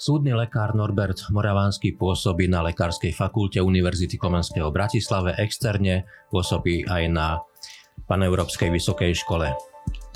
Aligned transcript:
Súdny 0.00 0.32
lekár 0.32 0.72
Norbert 0.72 1.28
Moravánsky 1.28 1.92
pôsobí 1.92 2.48
na 2.48 2.64
Lekárskej 2.64 3.12
fakulte 3.12 3.60
Univerzity 3.60 4.16
Komenského 4.16 4.72
v 4.72 4.80
Bratislave, 4.80 5.36
externe 5.36 6.08
pôsobí 6.32 6.88
aj 6.88 7.02
na 7.12 7.44
Paneurópskej 8.08 8.72
vysokej 8.72 9.12
škole. 9.12 9.52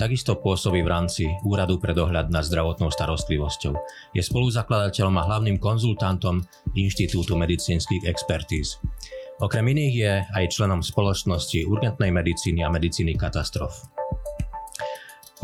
Takisto 0.01 0.41
pôsobí 0.41 0.81
v 0.81 0.89
rámci 0.89 1.29
Úradu 1.45 1.77
pre 1.77 1.93
dohľad 1.93 2.33
nad 2.33 2.41
zdravotnou 2.41 2.89
starostlivosťou. 2.89 3.77
Je 4.17 4.25
spoluzakladateľom 4.25 5.21
a 5.21 5.25
hlavným 5.29 5.61
konzultantom 5.61 6.41
Inštitútu 6.73 7.37
medicínskych 7.37 8.09
expertíz. 8.09 8.81
Okrem 9.37 9.69
iných 9.69 9.93
je 9.93 10.13
aj 10.33 10.49
členom 10.49 10.81
spoločnosti 10.81 11.61
urgentnej 11.61 12.09
medicíny 12.09 12.65
a 12.65 12.73
medicíny 12.73 13.13
katastrof. 13.13 13.85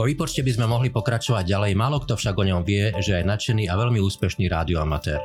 Po 0.02 0.10
výpočte 0.10 0.42
by 0.42 0.58
sme 0.58 0.66
mohli 0.66 0.90
pokračovať 0.90 1.46
ďalej, 1.46 1.78
málo 1.78 2.02
kto 2.02 2.18
však 2.18 2.34
o 2.34 2.42
ňom 2.42 2.66
vie, 2.66 2.90
že 3.06 3.22
je 3.22 3.30
nadšený 3.30 3.70
a 3.70 3.78
veľmi 3.78 4.02
úspešný 4.02 4.50
rádioamatér. 4.50 5.22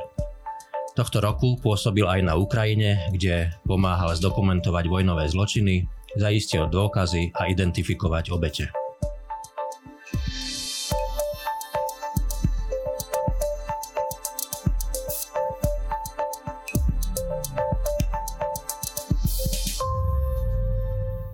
Tohto 0.92 1.24
roku 1.24 1.56
pôsobil 1.56 2.04
aj 2.04 2.20
na 2.20 2.36
Ukrajine, 2.36 3.08
kde 3.08 3.56
pomáhal 3.64 4.12
zdokumentovať 4.12 4.84
vojnové 4.84 5.32
zločiny, 5.32 5.88
zaistil 6.20 6.68
dôkazy 6.68 7.32
a 7.32 7.48
identifikovať 7.48 8.28
obete. 8.36 8.68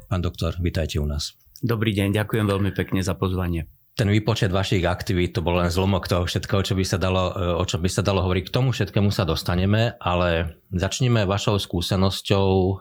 Pán 0.07 0.23
doktor, 0.23 0.55
vitajte 0.63 1.03
u 1.03 1.11
nás. 1.11 1.35
Dobrý 1.63 1.95
deň, 1.95 2.11
ďakujem 2.11 2.51
veľmi 2.51 2.75
pekne 2.75 3.07
za 3.07 3.15
pozvanie. 3.15 3.71
Ten 3.95 4.11
výpočet 4.11 4.51
vašich 4.51 4.83
aktivít 4.83 5.39
to 5.39 5.47
bol 5.47 5.63
len 5.63 5.71
zlomok 5.71 6.11
toho 6.11 6.27
všetkého, 6.27 6.67
čo 6.67 6.75
by 6.75 6.83
sa 6.83 6.99
dalo, 6.99 7.31
e, 7.31 7.55
o 7.55 7.63
čom 7.63 7.79
by 7.79 7.87
sa 7.87 8.03
dalo 8.03 8.19
hovoriť. 8.27 8.51
K 8.51 8.55
tomu 8.59 8.75
všetkému 8.75 9.15
sa 9.15 9.23
dostaneme, 9.23 9.95
ale 10.03 10.59
začneme 10.75 11.23
vašou 11.23 11.63
skúsenosťou 11.63 12.51
e, 12.51 12.73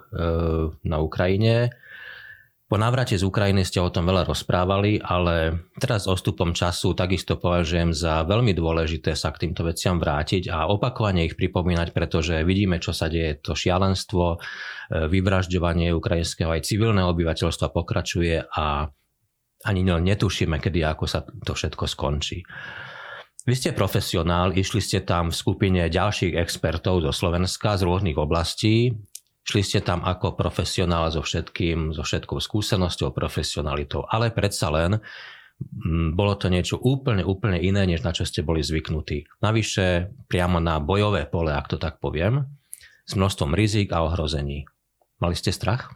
na 0.81 0.97
Ukrajine. 0.97 1.77
Po 2.71 2.79
návrate 2.79 3.19
z 3.19 3.27
Ukrajiny 3.27 3.67
ste 3.67 3.83
o 3.83 3.91
tom 3.91 4.07
veľa 4.07 4.31
rozprávali, 4.31 5.03
ale 5.03 5.67
teraz 5.75 6.07
s 6.07 6.11
ostupom 6.15 6.55
času 6.55 6.95
takisto 6.95 7.35
považujem 7.35 7.91
za 7.91 8.23
veľmi 8.23 8.55
dôležité 8.55 9.11
sa 9.11 9.35
k 9.35 9.43
týmto 9.43 9.67
veciam 9.67 9.99
vrátiť 9.99 10.47
a 10.47 10.71
opakovane 10.71 11.27
ich 11.27 11.35
pripomínať, 11.35 11.91
pretože 11.91 12.39
vidíme, 12.47 12.79
čo 12.79 12.95
sa 12.95 13.11
deje. 13.11 13.43
To 13.43 13.59
šialenstvo, 13.59 14.23
e, 14.23 14.37
vyvražďovanie 15.03 15.91
ukrajinského 15.91 16.47
aj 16.47 16.63
civilného 16.63 17.11
obyvateľstva 17.11 17.75
pokračuje 17.75 18.39
a 18.39 18.87
ani 19.67 19.81
netušíme, 19.83 20.55
kedy 20.55 20.79
ako 20.87 21.05
sa 21.11 21.27
to 21.27 21.51
všetko 21.51 21.91
skončí. 21.91 22.39
Vy 23.43 23.51
ste 23.51 23.75
profesionál, 23.75 24.55
išli 24.55 24.79
ste 24.79 25.03
tam 25.03 25.27
v 25.27 25.35
skupine 25.35 25.91
ďalších 25.91 26.39
expertov 26.39 27.03
zo 27.03 27.11
Slovenska 27.11 27.75
z 27.75 27.83
rôznych 27.83 28.15
oblastí. 28.15 28.95
Šli 29.41 29.61
ste 29.65 29.79
tam 29.81 30.05
ako 30.05 30.37
profesionál 30.37 31.09
so 31.09 31.25
všetkým, 31.25 31.97
so 31.97 32.05
všetkou 32.05 32.37
skúsenosťou, 32.37 33.09
profesionalitou, 33.09 34.05
ale 34.05 34.29
predsa 34.29 34.69
len 34.69 35.01
bolo 36.13 36.33
to 36.37 36.49
niečo 36.49 36.77
úplne, 36.81 37.21
úplne 37.21 37.61
iné, 37.61 37.85
než 37.85 38.01
na 38.01 38.13
čo 38.13 38.25
ste 38.25 38.41
boli 38.41 38.65
zvyknutí. 38.65 39.29
Navyše 39.45 40.09
priamo 40.25 40.57
na 40.57 40.81
bojové 40.81 41.29
pole, 41.29 41.53
ak 41.53 41.69
to 41.69 41.77
tak 41.77 42.01
poviem, 42.01 42.49
s 43.05 43.13
množstvom 43.13 43.53
rizik 43.53 43.93
a 43.93 44.05
ohrození. 44.05 44.65
Mali 45.21 45.37
ste 45.37 45.53
strach? 45.53 45.93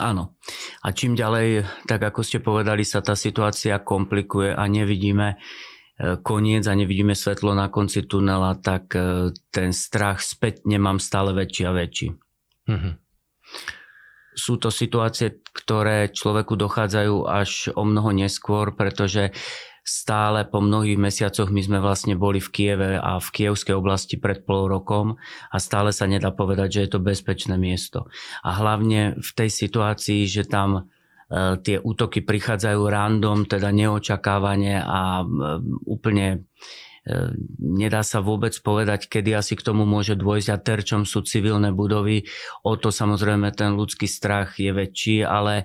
Áno. 0.00 0.40
A 0.80 0.96
čím 0.96 1.12
ďalej, 1.12 1.68
tak 1.84 2.00
ako 2.00 2.24
ste 2.24 2.40
povedali, 2.40 2.88
sa 2.88 3.04
tá 3.04 3.12
situácia 3.12 3.76
komplikuje 3.84 4.56
a 4.56 4.64
nevidíme 4.64 5.36
e, 5.36 5.36
koniec 6.24 6.64
a 6.64 6.72
nevidíme 6.72 7.12
svetlo 7.12 7.52
na 7.52 7.68
konci 7.68 8.08
tunela, 8.08 8.56
tak 8.56 8.96
e, 8.96 9.28
ten 9.52 9.76
strach 9.76 10.24
späť 10.24 10.64
nemám 10.64 10.96
stále 10.96 11.36
väčší 11.36 11.68
a 11.68 11.76
väčší. 11.76 12.23
Mm-hmm. 12.68 12.94
Sú 14.34 14.58
to 14.58 14.74
situácie, 14.74 15.38
ktoré 15.54 16.10
človeku 16.10 16.58
dochádzajú 16.58 17.16
až 17.30 17.70
o 17.78 17.86
mnoho 17.86 18.10
neskôr, 18.10 18.74
pretože 18.74 19.30
stále 19.84 20.48
po 20.48 20.64
mnohých 20.64 20.96
mesiacoch 20.96 21.52
my 21.52 21.60
sme 21.60 21.78
vlastne 21.78 22.16
boli 22.16 22.40
v 22.40 22.48
Kieve 22.48 22.90
a 22.96 23.20
v 23.20 23.28
kievskej 23.28 23.76
oblasti 23.76 24.16
pred 24.16 24.42
pol 24.48 24.66
rokom 24.66 25.20
a 25.52 25.56
stále 25.60 25.92
sa 25.92 26.08
nedá 26.08 26.32
povedať, 26.32 26.80
že 26.80 26.82
je 26.88 26.90
to 26.96 27.04
bezpečné 27.04 27.60
miesto. 27.60 28.08
A 28.40 28.56
hlavne 28.56 29.20
v 29.20 29.30
tej 29.36 29.52
situácii, 29.52 30.24
že 30.24 30.48
tam 30.48 30.88
e, 31.28 31.60
tie 31.60 31.76
útoky 31.84 32.24
prichádzajú 32.24 32.80
random, 32.80 33.44
teda 33.44 33.68
neočakávane 33.76 34.80
a 34.80 35.20
e, 35.20 35.24
úplne 35.84 36.48
nedá 37.60 38.00
sa 38.00 38.24
vôbec 38.24 38.56
povedať, 38.64 39.12
kedy 39.12 39.36
asi 39.36 39.54
k 39.60 39.64
tomu 39.64 39.84
môže 39.84 40.16
dôjsť 40.16 40.48
a 40.48 40.56
terčom 40.56 41.04
sú 41.04 41.20
civilné 41.20 41.68
budovy. 41.68 42.24
O 42.64 42.80
to 42.80 42.88
samozrejme 42.88 43.52
ten 43.52 43.76
ľudský 43.76 44.08
strach 44.08 44.56
je 44.56 44.72
väčší, 44.72 45.20
ale 45.20 45.64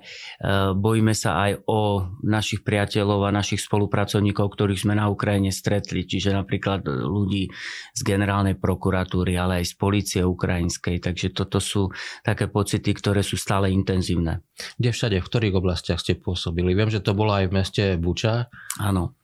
bojíme 0.76 1.16
sa 1.16 1.48
aj 1.48 1.64
o 1.64 2.12
našich 2.20 2.60
priateľov 2.60 3.24
a 3.24 3.32
našich 3.32 3.64
spolupracovníkov, 3.64 4.52
ktorých 4.52 4.84
sme 4.84 4.94
na 5.00 5.08
Ukrajine 5.08 5.48
stretli, 5.48 6.04
čiže 6.04 6.36
napríklad 6.36 6.84
ľudí 6.84 7.48
z 7.96 8.00
generálnej 8.04 8.60
prokuratúry, 8.60 9.40
ale 9.40 9.64
aj 9.64 9.72
z 9.72 9.74
policie 9.80 10.20
ukrajinskej. 10.20 11.00
Takže 11.00 11.32
toto 11.32 11.56
sú 11.56 11.88
také 12.20 12.52
pocity, 12.52 12.92
ktoré 12.92 13.24
sú 13.24 13.40
stále 13.40 13.72
intenzívne. 13.72 14.44
Kde 14.76 14.92
všade, 14.92 15.16
v 15.16 15.28
ktorých 15.28 15.56
oblastiach 15.56 16.04
ste 16.04 16.20
pôsobili? 16.20 16.76
Viem, 16.76 16.92
že 16.92 17.00
to 17.00 17.16
bolo 17.16 17.32
aj 17.32 17.48
v 17.48 17.56
meste 17.56 17.84
Buča. 17.96 18.52
Áno. 18.76 19.19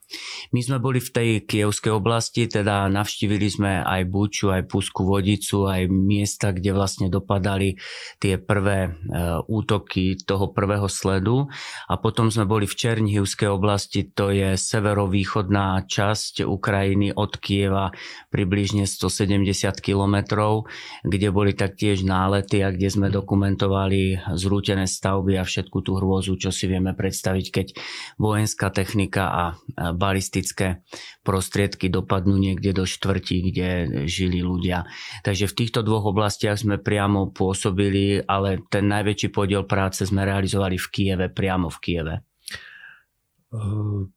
My 0.54 0.62
sme 0.62 0.78
boli 0.78 1.02
v 1.02 1.10
tej 1.10 1.30
kievskej 1.42 1.90
oblasti, 1.90 2.46
teda 2.46 2.86
navštívili 2.86 3.48
sme 3.50 3.72
aj 3.82 4.06
Buču, 4.06 4.54
aj 4.54 4.70
Pusku 4.70 5.02
Vodicu, 5.02 5.66
aj 5.66 5.90
miesta, 5.90 6.54
kde 6.54 6.70
vlastne 6.70 7.10
dopadali 7.10 7.74
tie 8.22 8.38
prvé 8.38 8.86
e, 8.86 8.90
útoky 9.50 10.14
toho 10.22 10.54
prvého 10.54 10.86
sledu. 10.86 11.50
A 11.90 11.98
potom 11.98 12.30
sme 12.30 12.46
boli 12.46 12.70
v 12.70 12.78
Černihivskej 12.78 13.50
oblasti, 13.50 14.06
to 14.06 14.30
je 14.30 14.54
severovýchodná 14.54 15.82
časť 15.90 16.46
Ukrajiny 16.46 17.10
od 17.10 17.34
Kieva, 17.42 17.90
približne 18.30 18.86
170 18.86 19.42
kilometrov, 19.82 20.70
kde 21.02 21.28
boli 21.34 21.50
taktiež 21.50 22.06
nálety 22.06 22.62
a 22.62 22.70
kde 22.70 22.88
sme 22.94 23.08
dokumentovali 23.10 24.22
zrútené 24.38 24.86
stavby 24.86 25.42
a 25.42 25.42
všetku 25.42 25.82
tú 25.82 25.98
hrôzu, 25.98 26.38
čo 26.38 26.54
si 26.54 26.70
vieme 26.70 26.94
predstaviť, 26.94 27.46
keď 27.50 27.66
vojenská 28.22 28.70
technika 28.70 29.24
a 29.26 29.44
balistické 29.96 30.86
prostriedky 31.26 31.90
dopadnú 31.90 32.38
niekde 32.38 32.70
do 32.70 32.84
štvrtí, 32.86 33.50
kde 33.50 33.68
žili 34.06 34.44
ľudia. 34.44 34.86
Takže 35.26 35.50
v 35.50 35.56
týchto 35.58 35.80
dvoch 35.82 36.14
oblastiach 36.14 36.60
sme 36.60 36.78
priamo 36.78 37.34
pôsobili, 37.34 38.22
ale 38.22 38.62
ten 38.70 38.86
najväčší 38.86 39.34
podiel 39.34 39.66
práce 39.66 40.06
sme 40.06 40.22
realizovali 40.22 40.78
v 40.78 40.86
Kieve, 40.92 41.26
priamo 41.32 41.66
v 41.72 41.78
Kieve. 41.82 42.14
Ehm, 43.50 44.14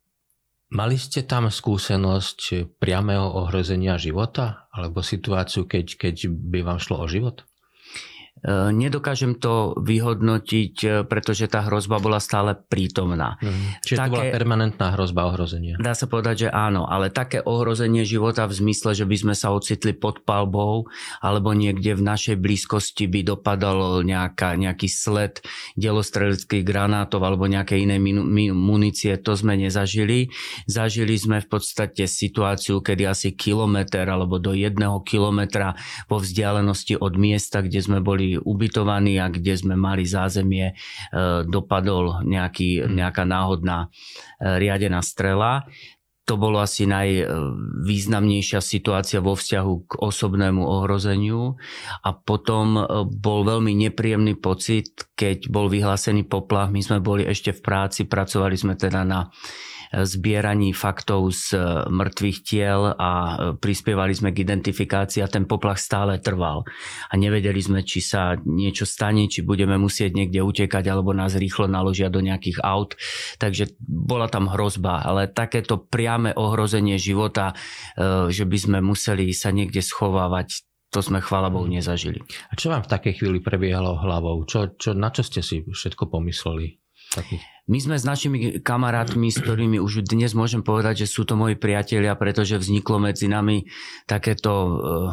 mali 0.69 0.95
ste 1.01 1.25
tam 1.25 1.49
skúsenosť 1.49 2.77
priamého 2.77 3.25
ohrozenia 3.25 3.97
života? 3.97 4.69
Alebo 4.69 5.01
situáciu, 5.01 5.65
keď, 5.65 5.97
keď 5.97 6.15
by 6.29 6.59
vám 6.61 6.77
šlo 6.77 7.01
o 7.01 7.07
život? 7.09 7.48
E, 8.39 8.71
nedokážem 8.71 9.35
to 9.35 9.75
vyhodnotiť, 9.75 10.75
e, 10.83 10.87
pretože 11.03 11.51
tá 11.51 11.67
hrozba 11.67 11.99
bola 11.99 12.23
stále 12.23 12.55
prítomná. 12.55 13.35
Mm. 13.43 13.83
Čiže 13.83 13.99
také, 13.99 14.07
to 14.07 14.13
bola 14.15 14.25
permanentná 14.31 14.87
hrozba 14.95 15.21
ohrozenia. 15.27 15.75
Dá 15.75 15.91
sa 15.91 16.07
povedať, 16.07 16.47
že 16.47 16.49
áno, 16.49 16.87
ale 16.87 17.11
také 17.11 17.43
ohrozenie 17.43 18.07
života 18.07 18.47
v 18.47 18.55
zmysle, 18.55 18.95
že 18.95 19.03
by 19.03 19.15
sme 19.19 19.35
sa 19.35 19.51
ocitli 19.51 19.91
pod 19.91 20.23
palbou 20.23 20.87
alebo 21.19 21.51
niekde 21.51 21.99
v 21.99 22.05
našej 22.05 22.39
blízkosti 22.39 23.11
by 23.11 23.27
dopadal 23.27 24.07
nejaká, 24.07 24.55
nejaký 24.55 24.87
sled 24.87 25.43
delostreleckých 25.75 26.63
granátov 26.63 27.19
alebo 27.19 27.43
nejaké 27.43 27.75
iné 27.83 27.99
munície, 27.99 29.19
to 29.19 29.35
sme 29.35 29.59
nezažili. 29.59 30.31
Zažili 30.63 31.19
sme 31.19 31.43
v 31.43 31.47
podstate 31.59 32.07
situáciu, 32.07 32.79
kedy 32.79 33.03
asi 33.03 33.35
kilometr 33.35 34.07
alebo 34.07 34.39
do 34.39 34.55
jedného 34.55 35.03
kilometra 35.03 35.75
po 36.07 36.23
vzdialenosti 36.23 36.95
od 36.95 37.19
miesta, 37.19 37.59
kde 37.59 37.83
sme 37.83 37.99
boli 37.99 38.28
ubytovaní 38.37 39.17
a 39.17 39.31
kde 39.31 39.57
sme 39.57 39.73
mali 39.79 40.05
zázemie, 40.05 40.73
e, 40.73 40.73
dopadol 41.47 42.21
nejaký, 42.27 42.85
hmm. 42.85 42.93
nejaká 42.93 43.23
náhodná 43.25 43.87
e, 43.87 44.57
riadená 44.59 45.01
strela. 45.01 45.65
To 46.29 46.37
bolo 46.37 46.61
asi 46.61 46.85
najvýznamnejšia 46.85 48.61
situácia 48.61 49.17
vo 49.17 49.33
vzťahu 49.33 49.73
k 49.89 49.91
osobnému 49.97 50.61
ohrozeniu. 50.61 51.57
A 52.05 52.09
potom 52.13 52.77
e, 52.77 52.81
bol 53.09 53.41
veľmi 53.47 53.73
nepríjemný 53.89 54.37
pocit, 54.37 55.09
keď 55.17 55.49
bol 55.49 55.71
vyhlásený 55.73 56.29
poplach. 56.29 56.69
My 56.69 56.85
sme 56.85 57.01
boli 57.01 57.25
ešte 57.25 57.49
v 57.49 57.65
práci, 57.65 58.05
pracovali 58.05 58.53
sme 58.53 58.77
teda 58.77 59.01
na 59.01 59.33
zbieraní 59.89 60.69
faktov 60.77 61.33
z 61.33 61.57
mŕtvych 61.89 62.39
tiel 62.45 62.93
a 62.93 63.11
prispievali 63.57 64.13
sme 64.13 64.29
k 64.29 64.45
identifikácii 64.45 65.25
a 65.25 65.31
ten 65.31 65.49
poplach 65.49 65.81
stále 65.81 66.21
trval. 66.21 66.61
A 67.09 67.13
nevedeli 67.17 67.57
sme, 67.57 67.81
či 67.81 68.01
sa 68.05 68.37
niečo 68.37 68.85
stane, 68.85 69.25
či 69.25 69.41
budeme 69.41 69.81
musieť 69.81 70.13
niekde 70.13 70.45
utekať 70.45 70.85
alebo 70.89 71.13
nás 71.17 71.33
rýchlo 71.33 71.65
naložia 71.65 72.13
do 72.13 72.21
nejakých 72.21 72.61
aut. 72.61 72.93
Takže 73.41 73.79
bola 73.81 74.29
tam 74.29 74.49
hrozba, 74.49 75.01
ale 75.01 75.25
takéto 75.25 75.81
priame 75.81 76.37
ohrozenie 76.37 77.01
života, 77.01 77.57
že 78.29 78.45
by 78.45 78.57
sme 78.57 78.77
museli 78.85 79.29
sa 79.33 79.49
niekde 79.49 79.81
schovávať, 79.81 80.65
to 80.89 81.05
sme 81.05 81.21
chvála 81.21 81.53
Bohu 81.53 81.69
nezažili. 81.69 82.21
A 82.49 82.57
čo 82.57 82.73
vám 82.73 82.81
v 82.85 82.91
takej 82.93 83.21
chvíli 83.21 83.39
prebiehalo 83.41 84.01
hlavou? 84.01 84.41
Čo, 84.45 84.73
čo, 84.73 84.97
na 84.97 85.13
čo 85.13 85.21
ste 85.21 85.45
si 85.45 85.61
všetko 85.61 86.09
pomysleli? 86.09 86.81
My 87.69 87.77
sme 87.77 88.01
s 88.01 88.05
našimi 88.05 88.61
kamarátmi, 88.65 89.29
s 89.29 89.37
ktorými 89.37 89.77
už 89.77 90.01
dnes 90.01 90.33
môžem 90.33 90.65
povedať, 90.65 91.05
že 91.05 91.11
sú 91.13 91.21
to 91.21 91.37
moji 91.37 91.53
priatelia, 91.53 92.17
pretože 92.17 92.57
vzniklo 92.57 92.97
medzi 92.97 93.29
nami 93.29 93.69
takéto, 94.09 94.53
eh, 94.53 95.09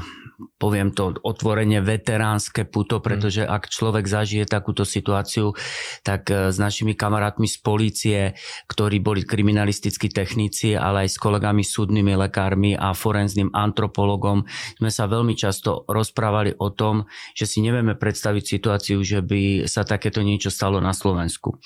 poviem 0.61 0.93
to, 0.93 1.17
otvorenie 1.25 1.81
veteránske 1.81 2.69
puto, 2.69 3.01
pretože 3.01 3.43
ak 3.45 3.73
človek 3.73 4.05
zažije 4.05 4.45
takúto 4.45 4.85
situáciu, 4.85 5.57
tak 6.05 6.29
eh, 6.29 6.53
s 6.53 6.57
našimi 6.61 6.93
kamarátmi 6.93 7.49
z 7.49 7.57
polície, 7.65 8.21
ktorí 8.69 9.01
boli 9.01 9.25
kriminalistickí 9.25 10.13
techníci, 10.13 10.77
ale 10.77 11.09
aj 11.09 11.17
s 11.17 11.19
kolegami 11.19 11.65
súdnymi 11.65 12.13
lekármi 12.29 12.77
a 12.77 12.93
forenzným 12.93 13.53
antropologom, 13.57 14.45
sme 14.77 14.91
sa 14.93 15.09
veľmi 15.09 15.33
často 15.33 15.89
rozprávali 15.89 16.55
o 16.61 16.69
tom, 16.71 17.09
že 17.33 17.49
si 17.49 17.65
nevieme 17.65 17.97
predstaviť 17.97 18.45
situáciu, 18.45 19.01
že 19.01 19.25
by 19.25 19.65
sa 19.65 19.83
takéto 19.83 20.21
niečo 20.21 20.53
stalo 20.53 20.79
na 20.79 20.93
Slovensku. 20.93 21.59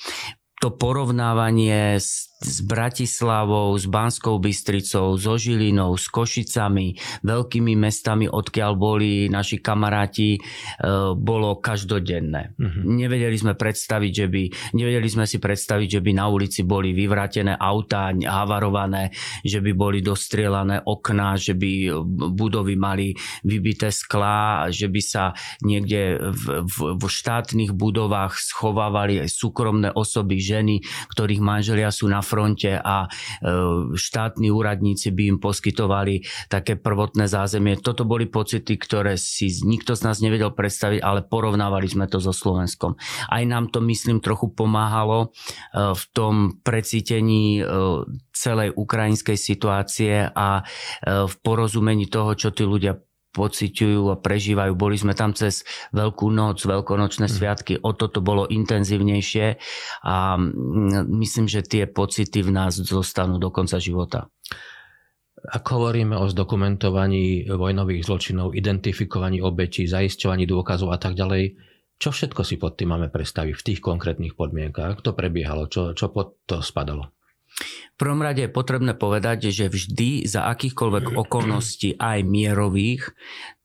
To 0.61 0.69
porovnávanie 0.69 1.97
s 1.97 2.30
s 2.41 2.65
Bratislavou, 2.65 3.77
s 3.77 3.85
Banskou 3.85 4.41
Bystricou, 4.41 5.13
so 5.13 5.37
Žilinou, 5.37 5.93
s 5.93 6.09
Košicami, 6.09 6.97
veľkými 7.21 7.77
mestami, 7.77 8.25
odkiaľ 8.25 8.71
boli 8.73 9.29
naši 9.29 9.61
kamaráti, 9.61 10.35
e, 10.35 10.39
bolo 11.13 11.61
každodenné. 11.61 12.57
Uh-huh. 12.57 12.81
Nevedeli 12.81 13.37
sme 13.37 13.53
predstaviť, 13.53 14.11
že 14.11 14.25
by, 14.25 14.43
nevedeli 14.73 15.05
sme 15.05 15.29
si 15.29 15.37
predstaviť, 15.37 16.01
že 16.01 16.01
by 16.01 16.11
na 16.17 16.25
ulici 16.33 16.65
boli 16.65 16.97
vyvratené 16.97 17.53
autá, 17.53 18.09
havarované, 18.09 19.13
že 19.45 19.61
by 19.61 19.71
boli 19.77 20.01
dostrielané 20.01 20.81
okná, 20.81 21.37
že 21.37 21.53
by 21.53 21.93
budovy 22.33 22.73
mali 22.73 23.13
vybité 23.45 23.93
sklá, 23.93 24.65
že 24.73 24.89
by 24.89 25.01
sa 25.01 25.37
niekde 25.61 26.17
v, 26.17 26.65
v, 26.65 26.75
v 26.97 27.03
štátnych 27.05 27.77
budovách 27.77 28.41
schovávali 28.41 29.21
aj 29.21 29.29
súkromné 29.29 29.89
osoby, 29.93 30.41
ženy, 30.41 30.81
ktorých 31.13 31.41
manželia 31.43 31.93
sú 31.93 32.09
na 32.09 32.25
fronte 32.31 32.79
a 32.79 33.03
e, 33.03 33.09
štátni 33.91 34.47
úradníci 34.47 35.11
by 35.11 35.23
im 35.35 35.37
poskytovali 35.43 36.23
také 36.47 36.79
prvotné 36.79 37.27
zázemie. 37.27 37.75
Toto 37.83 38.07
boli 38.07 38.31
pocity, 38.31 38.79
ktoré 38.79 39.19
si 39.19 39.51
nikto 39.67 39.99
z 39.99 40.07
nás 40.07 40.23
nevedel 40.23 40.55
predstaviť, 40.55 41.03
ale 41.03 41.27
porovnávali 41.27 41.91
sme 41.91 42.07
to 42.07 42.23
so 42.23 42.31
Slovenskom. 42.31 42.95
Aj 43.27 43.43
nám 43.43 43.67
to, 43.67 43.83
myslím, 43.83 44.23
trochu 44.23 44.47
pomáhalo 44.47 45.27
e, 45.27 45.27
v 45.91 46.03
tom 46.15 46.63
precítení 46.63 47.59
e, 47.59 47.63
celej 48.31 48.71
ukrajinskej 48.79 49.37
situácie 49.37 50.25
a 50.25 50.65
v 51.05 51.35
porozumení 51.45 52.09
toho, 52.09 52.33
čo 52.33 52.49
tí 52.49 52.65
ľudia 52.65 52.97
pociťujú 53.31 54.11
a 54.11 54.19
prežívajú. 54.19 54.71
Boli 54.75 54.99
sme 54.99 55.15
tam 55.15 55.31
cez 55.31 55.63
Veľkú 55.91 56.31
noc, 56.31 56.63
veľkonočné 56.63 57.27
mm. 57.27 57.33
sviatky, 57.33 57.73
o 57.83 57.91
toto 57.95 58.23
bolo 58.23 58.47
intenzívnejšie 58.47 59.45
a 60.07 60.35
mm, 60.39 61.07
myslím, 61.19 61.47
že 61.47 61.63
tie 61.63 61.83
pocity 61.87 62.43
v 62.43 62.51
nás 62.51 62.79
zostanú 62.79 63.39
do 63.39 63.51
konca 63.51 63.79
života. 63.79 64.27
Ak 65.41 65.65
hovoríme 65.73 66.13
o 66.21 66.29
zdokumentovaní 66.29 67.49
vojnových 67.49 68.05
zločinov, 68.05 68.53
identifikovaní 68.53 69.41
obetí, 69.41 69.89
zaisťovaní 69.89 70.45
dôkazov 70.45 70.93
a 70.93 71.01
tak 71.01 71.17
ďalej, 71.17 71.57
čo 71.97 72.09
všetko 72.13 72.41
si 72.45 72.61
pod 72.61 72.77
tým 72.77 72.93
máme 72.93 73.09
predstaviť 73.09 73.53
v 73.57 73.65
tých 73.65 73.79
konkrétnych 73.81 74.37
podmienkách? 74.37 75.01
To 75.01 75.13
prebiehalo? 75.13 75.69
Čo, 75.69 75.97
čo 75.97 76.13
pod 76.13 76.41
to 76.45 76.61
spadalo? 76.61 77.13
Prvom 78.01 78.25
rade 78.25 78.49
je 78.49 78.49
potrebné 78.49 78.97
povedať, 78.97 79.53
že 79.53 79.69
vždy 79.69 80.25
za 80.25 80.49
akýchkoľvek 80.49 81.13
okolností 81.13 82.01
aj 82.01 82.25
mierových 82.25 83.13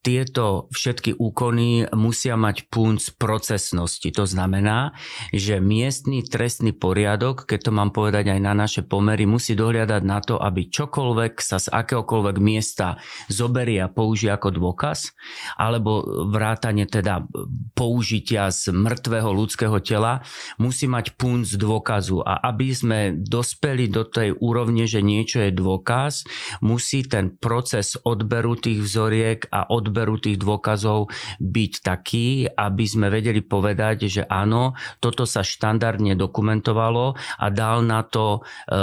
tieto 0.06 0.70
všetky 0.70 1.18
úkony 1.18 1.90
musia 1.90 2.38
mať 2.38 2.70
punc 2.70 3.02
procesnosti. 3.18 4.06
To 4.14 4.22
znamená, 4.22 4.94
že 5.34 5.58
miestny 5.58 6.22
trestný 6.22 6.70
poriadok, 6.70 7.42
keď 7.42 7.58
to 7.66 7.70
mám 7.74 7.90
povedať 7.90 8.30
aj 8.30 8.38
na 8.38 8.54
naše 8.54 8.86
pomery, 8.86 9.26
musí 9.26 9.58
dohliadať 9.58 10.02
na 10.06 10.22
to, 10.22 10.38
aby 10.38 10.70
čokoľvek 10.70 11.42
sa 11.42 11.58
z 11.58 11.74
akéhokoľvek 11.74 12.36
miesta 12.38 13.02
zoberie 13.26 13.82
a 13.82 13.90
použije 13.90 14.30
ako 14.30 14.54
dôkaz, 14.54 15.10
alebo 15.58 16.06
vrátane 16.30 16.86
teda 16.86 17.26
použitia 17.74 18.54
z 18.54 18.70
mŕtvého 18.70 19.34
ľudského 19.34 19.82
tela, 19.82 20.22
musí 20.62 20.86
mať 20.86 21.18
punc 21.18 21.50
dôkazu. 21.50 22.22
A 22.22 22.46
aby 22.46 22.70
sme 22.70 22.98
dospeli 23.18 23.90
do 23.90 24.06
tej 24.06 24.25
úrovne, 24.32 24.88
že 24.88 25.05
niečo 25.05 25.43
je 25.44 25.52
dôkaz, 25.52 26.25
musí 26.64 27.05
ten 27.05 27.34
proces 27.37 27.99
odberu 28.00 28.56
tých 28.56 28.81
vzoriek 28.81 29.50
a 29.50 29.69
odberu 29.69 30.06
odberu 30.06 30.23
tých 30.23 30.38
dôkazov 30.38 31.11
byť 31.43 31.73
taký, 31.82 32.46
aby 32.46 32.84
sme 32.87 33.11
vedeli 33.11 33.43
povedať, 33.43 34.06
že 34.06 34.23
áno, 34.23 34.78
toto 35.02 35.26
sa 35.26 35.43
štandardne 35.43 36.14
dokumentovalo 36.14 37.19
a 37.19 37.46
dal 37.50 37.82
na 37.82 38.06
to 38.06 38.40
e, 38.40 38.81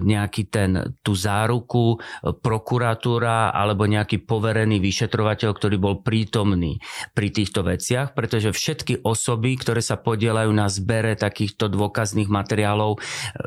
nejaký 0.00 0.48
ten, 0.48 0.96
tú 1.04 1.12
záruku 1.12 1.96
e, 1.96 2.32
prokuratúra 2.32 3.52
alebo 3.52 3.84
nejaký 3.84 4.24
poverený 4.24 4.80
vyšetrovateľ, 4.80 5.50
ktorý 5.52 5.76
bol 5.76 5.94
prítomný 6.00 6.80
pri 7.12 7.28
týchto 7.28 7.60
veciach, 7.60 8.16
pretože 8.16 8.56
všetky 8.56 9.04
osoby, 9.04 9.60
ktoré 9.60 9.84
sa 9.84 10.00
podielajú 10.00 10.50
na 10.54 10.72
zbere 10.72 11.12
takýchto 11.14 11.68
dôkazných 11.68 12.32
materiálov, 12.32 12.96
e, 12.96 12.98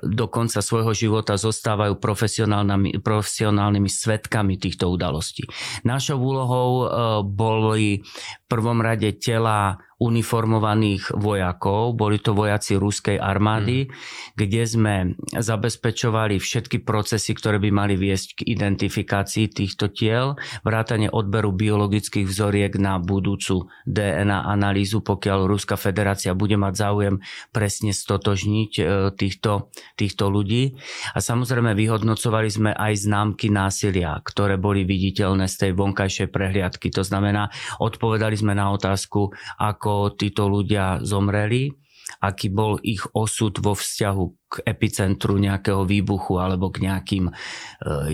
do 0.06 0.30
konca 0.30 0.62
svojho 0.62 0.94
života 0.94 1.26
zostávajú 1.35 2.00
profesionálnymi, 2.00 3.03
profesionálnymi 3.03 3.89
svetkami 3.91 4.56
týchto 4.56 4.88
udalostí. 4.88 5.44
Našou 5.83 6.21
úlohou 6.21 6.88
boli 7.27 8.00
v 8.06 8.45
prvom 8.47 8.79
rade 8.79 9.12
tela 9.19 9.81
uniformovaných 9.97 11.17
vojakov. 11.17 11.97
Boli 11.97 12.21
to 12.21 12.38
vojaci 12.38 12.77
ruskej 12.77 13.17
armády, 13.17 13.89
mm. 13.89 13.91
kde 14.38 14.63
sme 14.63 14.95
zabezpečovali 15.33 16.38
všetky 16.38 16.85
procesy, 16.85 17.33
ktoré 17.33 17.57
by 17.57 17.69
mali 17.73 17.97
viesť 17.97 18.41
k 18.41 18.53
identifikácii 18.53 19.49
týchto 19.49 19.89
tiel, 19.89 20.38
vrátane 20.61 21.09
odberu 21.09 21.49
biologických 21.49 22.29
vzoriek 22.29 22.77
na 22.77 23.01
budúcu 23.01 23.73
DNA 23.89 24.45
analýzu, 24.45 25.01
pokiaľ 25.01 25.49
Ruská 25.49 25.73
federácia 25.81 26.38
bude 26.38 26.61
mať 26.61 26.73
záujem 26.77 27.15
presne 27.50 27.89
stotožniť 27.89 28.71
e, 28.77 28.83
týchto, 29.17 29.73
týchto 29.97 30.29
ľudí. 30.29 30.77
A 31.17 31.19
samozrejme 31.25 31.73
vyhodnocovali 31.73 32.50
sme 32.53 32.71
aj 32.77 33.09
známky 33.09 33.50
násilia, 33.50 34.21
ktoré 34.21 34.61
boli 34.61 34.85
viditeľné 34.85 35.50
z 35.50 35.55
tej 35.57 35.71
vonkajšej 35.73 36.29
prehliadky. 36.29 36.93
To 36.93 37.01
znamená, 37.01 37.50
odpovedali 37.81 38.38
sme 38.38 38.53
na 38.53 38.69
otázku, 38.69 39.33
ako 39.57 39.87
ako 39.88 40.20
títo 40.20 40.51
ľudia 40.51 41.00
zomreli, 41.00 41.72
aký 42.20 42.51
bol 42.51 42.75
ich 42.84 43.08
osud 43.15 43.56
vo 43.63 43.72
vzťahu 43.72 44.47
k 44.48 44.63
epicentru 44.63 45.36
nejakého 45.36 45.84
výbuchu 45.84 46.39
alebo 46.39 46.72
k 46.72 46.88
nejakým 46.88 47.27
e, 47.27 47.34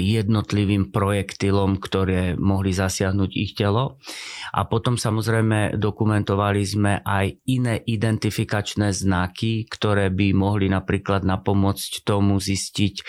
jednotlivým 0.02 0.90
projektilom, 0.90 1.78
ktoré 1.78 2.34
mohli 2.34 2.74
zasiahnuť 2.74 3.32
ich 3.38 3.54
telo. 3.54 4.02
A 4.50 4.66
potom 4.66 4.98
samozrejme 4.98 5.78
dokumentovali 5.78 6.62
sme 6.66 6.94
aj 7.06 7.38
iné 7.46 7.78
identifikačné 7.86 8.90
znaky, 8.90 9.70
ktoré 9.70 10.10
by 10.10 10.34
mohli 10.34 10.74
napríklad 10.74 11.22
napomôcť 11.22 12.02
tomu 12.02 12.42
zistiť, 12.42 12.96
e, 12.98 13.04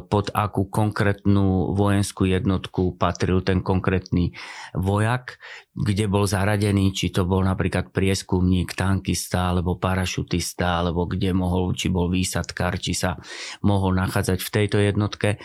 pod 0.00 0.32
akú 0.32 0.72
konkrétnu 0.72 1.76
vojenskú 1.76 2.24
jednotku 2.24 2.96
patril 2.96 3.44
ten 3.44 3.60
konkrétny 3.60 4.32
vojak, 4.72 5.36
kde 5.76 6.08
bol 6.08 6.24
zaradený, 6.24 6.96
či 6.96 7.12
to 7.12 7.28
bol 7.28 7.44
napríklad 7.44 7.92
prieskumník, 7.92 8.72
tankista 8.72 9.52
alebo 9.52 9.76
parašutista, 9.76 10.80
alebo 10.80 11.04
kde 11.04 11.36
mohol, 11.36 11.76
či 11.76 11.92
bol 11.92 12.08
výsadka 12.08 12.61
lekár, 12.62 12.78
či 12.78 12.94
sa 12.94 13.18
mohol 13.66 13.98
nachádzať 13.98 14.38
v 14.38 14.52
tejto 14.54 14.78
jednotke. 14.78 15.28
E, 15.34 15.38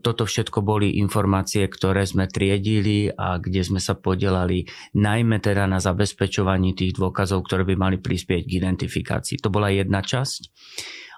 toto 0.00 0.24
všetko 0.24 0.64
boli 0.64 0.96
informácie, 0.96 1.68
ktoré 1.68 2.08
sme 2.08 2.24
triedili 2.24 3.12
a 3.12 3.36
kde 3.36 3.60
sme 3.60 3.80
sa 3.84 3.92
podielali 3.92 4.64
najmä 4.96 5.44
teda 5.44 5.68
na 5.68 5.76
zabezpečovaní 5.76 6.72
tých 6.72 6.96
dôkazov, 6.96 7.44
ktoré 7.44 7.68
by 7.68 7.76
mali 7.76 7.96
prispieť 8.00 8.48
k 8.48 8.56
identifikácii. 8.64 9.36
To 9.44 9.52
bola 9.52 9.68
jedna 9.68 10.00
časť. 10.00 10.40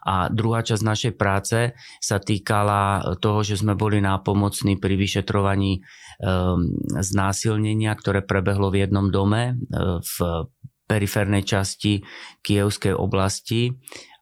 A 0.00 0.32
druhá 0.32 0.64
časť 0.64 0.80
našej 0.80 1.12
práce 1.12 1.76
sa 2.00 2.16
týkala 2.16 3.04
toho, 3.20 3.44
že 3.44 3.60
sme 3.60 3.76
boli 3.76 4.00
nápomocní 4.00 4.80
pri 4.80 4.96
vyšetrovaní 4.96 5.76
um, 5.76 6.72
znásilnenia, 6.96 7.92
ktoré 8.00 8.24
prebehlo 8.24 8.72
v 8.72 8.88
jednom 8.88 9.12
dome 9.12 9.60
uh, 9.60 10.00
v 10.00 10.48
periférnej 10.90 11.46
časti 11.46 12.02
Kievskej 12.42 12.98
oblasti 12.98 13.70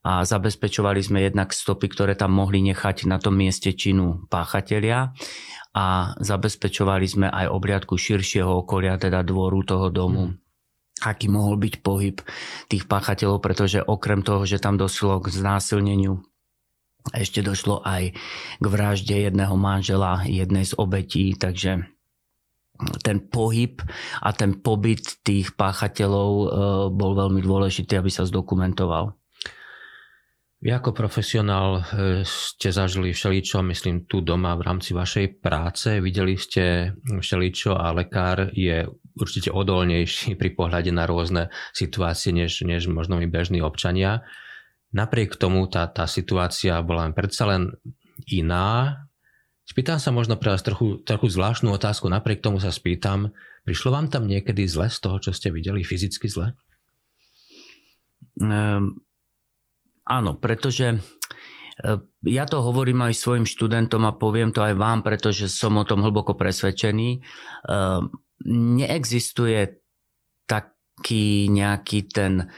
a 0.02 0.22
zabezpečovali 0.26 1.00
sme 1.02 1.26
jednak 1.26 1.50
stopy, 1.50 1.90
ktoré 1.90 2.12
tam 2.14 2.34
mohli 2.36 2.62
nechať 2.66 3.06
na 3.10 3.18
tom 3.18 3.38
mieste 3.38 3.74
činu 3.74 4.26
páchatelia 4.30 5.14
a 5.74 6.14
zabezpečovali 6.18 7.06
sme 7.06 7.26
aj 7.30 7.46
obliadku 7.50 7.94
širšieho 7.94 8.66
okolia, 8.66 8.98
teda 8.98 9.22
dvoru 9.22 9.60
toho 9.64 9.88
domu. 9.90 10.24
Hmm 10.32 10.38
aký 10.98 11.30
mohol 11.30 11.54
byť 11.62 11.74
pohyb 11.78 12.18
tých 12.66 12.90
páchateľov, 12.90 13.38
pretože 13.38 13.78
okrem 13.78 14.18
toho, 14.26 14.42
že 14.42 14.58
tam 14.58 14.74
došlo 14.74 15.22
k 15.22 15.30
znásilneniu 15.30 16.18
ešte 17.14 17.40
došlo 17.40 17.80
aj 17.86 18.12
k 18.58 18.64
vražde 18.66 19.16
jedného 19.16 19.56
manžela, 19.56 20.26
jednej 20.28 20.66
z 20.68 20.76
obetí, 20.76 21.32
takže 21.38 21.88
ten 23.02 23.18
pohyb 23.18 23.82
a 24.22 24.30
ten 24.30 24.54
pobyt 24.60 25.18
tých 25.26 25.56
páchateľov 25.58 26.30
e, 26.30 26.46
bol 26.94 27.12
veľmi 27.18 27.42
dôležitý, 27.42 27.98
aby 27.98 28.10
sa 28.12 28.22
zdokumentoval. 28.22 29.18
Vy 30.58 30.74
ako 30.74 30.90
profesionál 30.90 31.78
e, 31.78 31.82
ste 32.26 32.74
zažili 32.74 33.14
všeličo, 33.14 33.62
myslím, 33.62 34.10
tu 34.10 34.26
doma 34.26 34.58
v 34.58 34.66
rámci 34.66 34.90
vašej 34.90 35.38
práce. 35.38 36.02
Videli 36.02 36.34
ste 36.34 36.98
všeličo 37.06 37.78
a 37.78 37.94
lekár 37.94 38.50
je 38.50 38.90
určite 39.14 39.54
odolnejší 39.54 40.34
pri 40.40 40.50
pohľade 40.58 40.90
na 40.90 41.06
rôzne 41.06 41.54
situácie, 41.70 42.34
než, 42.34 42.66
než 42.66 42.90
možno 42.90 43.22
my 43.22 43.30
bežní 43.30 43.62
občania. 43.62 44.26
Napriek 44.90 45.38
tomu 45.38 45.70
tá, 45.70 45.86
tá 45.86 46.10
situácia 46.10 46.82
bola 46.82 47.06
len 47.06 47.14
predsa 47.14 47.46
len 47.46 47.78
iná. 48.26 49.06
Spýtam 49.62 50.02
sa 50.02 50.10
možno 50.10 50.34
pre 50.40 50.50
vás 50.50 50.66
trochu, 50.66 50.98
trochu 51.06 51.30
zvláštnu 51.30 51.70
otázku, 51.70 52.10
napriek 52.10 52.42
tomu 52.42 52.58
sa 52.58 52.74
spýtam, 52.74 53.30
prišlo 53.62 53.94
vám 53.94 54.10
tam 54.10 54.26
niekedy 54.26 54.66
zle 54.66 54.90
z 54.90 54.98
toho, 55.06 55.22
čo 55.22 55.30
ste 55.30 55.54
videli, 55.54 55.86
fyzicky 55.86 56.26
zle? 56.26 56.56
Um, 58.40 59.06
áno, 60.08 60.40
pretože 60.40 60.96
e, 60.96 60.98
ja 62.24 62.44
to 62.48 62.64
hovorím 62.64 63.04
aj 63.04 63.14
svojim 63.14 63.44
študentom 63.44 64.08
a 64.08 64.16
poviem 64.16 64.50
to 64.50 64.64
aj 64.64 64.74
vám, 64.74 65.04
pretože 65.04 65.52
som 65.52 65.76
o 65.76 65.84
tom 65.84 66.00
hlboko 66.00 66.32
presvedčený. 66.32 67.20
Um, 67.68 68.10
neexistuje 68.48 69.84
taký 70.48 71.52
nejaký 71.52 72.08
ten 72.08 72.48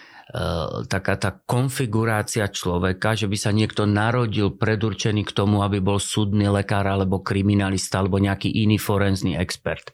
taká 0.87 1.19
tá 1.19 1.35
konfigurácia 1.35 2.47
človeka, 2.47 3.19
že 3.19 3.27
by 3.27 3.37
sa 3.37 3.51
niekto 3.51 3.83
narodil 3.83 4.55
predurčený 4.55 5.27
k 5.27 5.35
tomu, 5.35 5.67
aby 5.67 5.83
bol 5.83 5.99
súdny 5.99 6.47
lekár 6.47 6.87
alebo 6.87 7.19
kriminalista 7.19 7.99
alebo 7.99 8.23
nejaký 8.23 8.47
iný 8.47 8.79
forenzný 8.79 9.35
expert. 9.35 9.91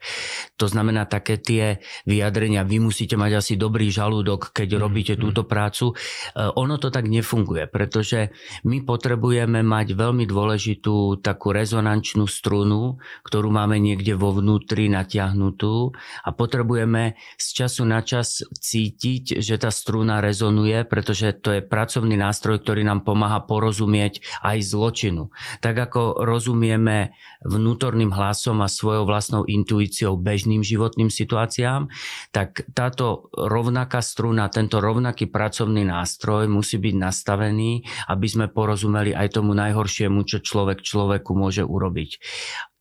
To 0.61 0.69
znamená 0.69 1.09
také 1.09 1.41
tie 1.41 1.81
vyjadrenia, 2.05 2.69
vy 2.69 2.85
musíte 2.85 3.17
mať 3.17 3.33
asi 3.41 3.53
dobrý 3.57 3.89
žalúdok, 3.89 4.53
keď 4.53 4.77
mm, 4.77 4.81
robíte 4.81 5.15
mm. 5.17 5.21
túto 5.21 5.43
prácu. 5.49 5.97
Eh, 5.97 6.53
ono 6.53 6.77
to 6.77 6.93
tak 6.93 7.09
nefunguje, 7.09 7.69
pretože 7.73 8.29
my 8.69 8.85
potrebujeme 8.85 9.65
mať 9.65 9.97
veľmi 9.97 10.29
dôležitú 10.29 11.25
takú 11.25 11.57
rezonančnú 11.57 12.29
strunu, 12.29 13.01
ktorú 13.25 13.49
máme 13.49 13.81
niekde 13.81 14.13
vo 14.13 14.37
vnútri 14.37 14.93
natiahnutú 14.93 15.97
a 16.25 16.29
potrebujeme 16.37 17.17
z 17.41 17.47
času 17.65 17.89
na 17.89 18.05
čas 18.05 18.45
cítiť, 18.45 19.41
že 19.41 19.57
tá 19.57 19.73
struna 19.73 20.21
rezonuje, 20.27 20.83
pretože 20.83 21.31
to 21.39 21.55
je 21.55 21.61
pracovný 21.63 22.19
nástroj, 22.19 22.59
ktorý 22.59 22.83
nám 22.83 23.07
pomáha 23.07 23.39
porozumieť 23.47 24.19
aj 24.43 24.59
zločinu. 24.67 25.31
Tak 25.63 25.91
ako 25.91 26.27
rozumieme 26.27 27.15
vnútorným 27.47 28.11
hlasom 28.11 28.59
a 28.61 28.69
svojou 28.69 29.07
vlastnou 29.07 29.47
intuíciou 29.47 30.19
bežným 30.19 30.67
životným 30.67 31.09
situáciám, 31.09 31.87
tak 32.35 32.67
táto 32.75 33.31
rovnaká 33.31 34.03
struna, 34.03 34.51
tento 34.51 34.83
rovnaký 34.83 35.31
pracovný 35.31 35.87
nástroj 35.87 36.51
musí 36.51 36.83
byť 36.83 36.95
nastavený, 36.99 37.87
aby 38.11 38.27
sme 38.27 38.47
porozumeli 38.51 39.15
aj 39.15 39.39
tomu 39.39 39.55
najhoršiemu, 39.55 40.27
čo 40.27 40.43
človek 40.43 40.83
človeku 40.83 41.31
môže 41.39 41.63
urobiť. 41.63 42.19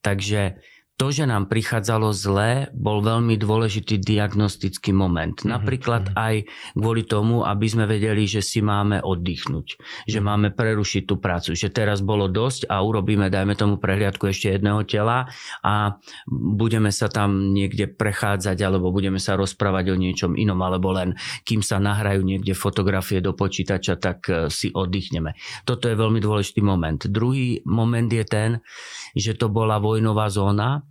Takže 0.01 0.61
to, 0.95 1.11
že 1.11 1.27
nám 1.27 1.51
prichádzalo 1.51 2.15
zlé, 2.15 2.71
bol 2.71 3.03
veľmi 3.03 3.35
dôležitý 3.35 3.99
diagnostický 3.99 4.95
moment. 4.95 5.35
Mhm, 5.43 5.47
Napríklad 5.51 6.03
mhm. 6.11 6.15
aj 6.15 6.35
kvôli 6.71 7.03
tomu, 7.03 7.43
aby 7.43 7.67
sme 7.67 7.83
vedeli, 7.83 8.23
že 8.23 8.39
si 8.39 8.63
máme 8.63 9.03
oddychnúť, 9.03 9.67
že 10.07 10.19
mhm. 10.23 10.25
máme 10.25 10.47
prerušiť 10.55 11.03
tú 11.03 11.19
prácu, 11.19 11.51
že 11.51 11.67
teraz 11.67 11.99
bolo 11.99 12.31
dosť 12.31 12.71
a 12.71 12.79
urobíme, 12.79 13.27
dajme 13.27 13.59
tomu 13.59 13.75
prehliadku 13.75 14.31
ešte 14.31 14.55
jedného 14.55 14.87
tela 14.87 15.27
a 15.59 15.99
budeme 16.31 16.95
sa 16.95 17.11
tam 17.11 17.51
niekde 17.51 17.91
prechádzať 17.91 18.55
alebo 18.63 18.95
budeme 18.95 19.19
sa 19.19 19.35
rozprávať 19.35 19.91
o 19.91 19.99
niečom 19.99 20.39
inom, 20.39 20.57
alebo 20.63 20.95
len 20.95 21.19
kým 21.43 21.59
sa 21.59 21.75
nahrajú 21.75 22.23
niekde 22.23 22.55
fotografie 22.55 23.19
do 23.19 23.35
počítača, 23.35 23.99
tak 23.99 24.17
e, 24.31 24.47
si 24.47 24.71
oddychneme. 24.71 25.35
Toto 25.67 25.91
je 25.91 25.99
veľmi 25.99 26.23
dôležitý 26.23 26.63
moment. 26.63 26.97
Druhý 27.03 27.59
moment 27.67 28.07
je 28.07 28.23
ten, 28.23 28.63
že 29.11 29.35
to 29.35 29.51
bola 29.51 29.81
vojnová 29.83 30.31
zóna 30.31 30.85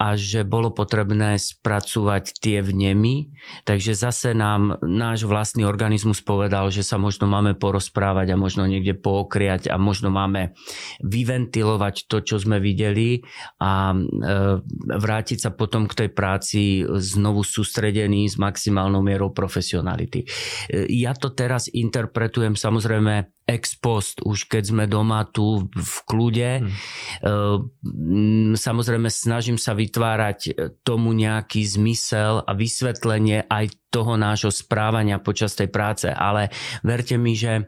a 0.00 0.16
že 0.16 0.48
bolo 0.48 0.72
potrebné 0.72 1.36
spracovať 1.36 2.40
tie 2.40 2.64
vnemy. 2.64 3.28
Takže 3.68 3.92
zase 3.92 4.32
nám 4.32 4.80
náš 4.80 5.28
vlastný 5.28 5.68
organizmus 5.68 6.24
povedal, 6.24 6.72
že 6.72 6.80
sa 6.80 6.96
možno 6.96 7.28
máme 7.28 7.52
porozprávať 7.52 8.32
a 8.32 8.40
možno 8.40 8.64
niekde 8.64 8.96
pookriať 8.96 9.68
a 9.68 9.76
možno 9.76 10.08
máme 10.08 10.56
vyventilovať 11.04 12.08
to, 12.08 12.24
čo 12.24 12.40
sme 12.40 12.56
videli 12.64 13.20
a 13.60 13.92
e, 13.92 13.96
vrátiť 14.88 15.38
sa 15.44 15.52
potom 15.52 15.84
k 15.84 16.06
tej 16.06 16.10
práci 16.16 16.80
znovu 16.96 17.44
sústredený 17.44 18.24
s 18.32 18.40
maximálnou 18.40 19.04
mierou 19.04 19.36
profesionality. 19.36 20.24
E, 20.24 20.88
ja 20.96 21.12
to 21.12 21.28
teraz 21.36 21.68
interpretujem 21.68 22.56
samozrejme 22.56 23.39
ex 23.50 23.74
post, 23.74 24.22
už 24.22 24.46
keď 24.46 24.62
sme 24.70 24.84
doma 24.86 25.26
tu 25.26 25.66
v 25.66 25.96
kľude. 26.06 26.62
Hmm. 26.62 28.54
Samozrejme 28.54 29.10
snažím 29.10 29.58
sa 29.58 29.74
vytvárať 29.74 30.38
e, 30.46 30.50
tomu 30.86 31.10
nejaký 31.10 31.66
zmysel 31.66 32.46
a 32.46 32.54
vysvetlenie 32.54 33.50
aj 33.50 33.74
toho 33.90 34.14
nášho 34.14 34.54
správania 34.54 35.18
počas 35.18 35.58
tej 35.58 35.66
práce, 35.66 36.06
ale 36.06 36.54
verte 36.86 37.18
mi, 37.18 37.34
že 37.34 37.58
e, 37.58 37.62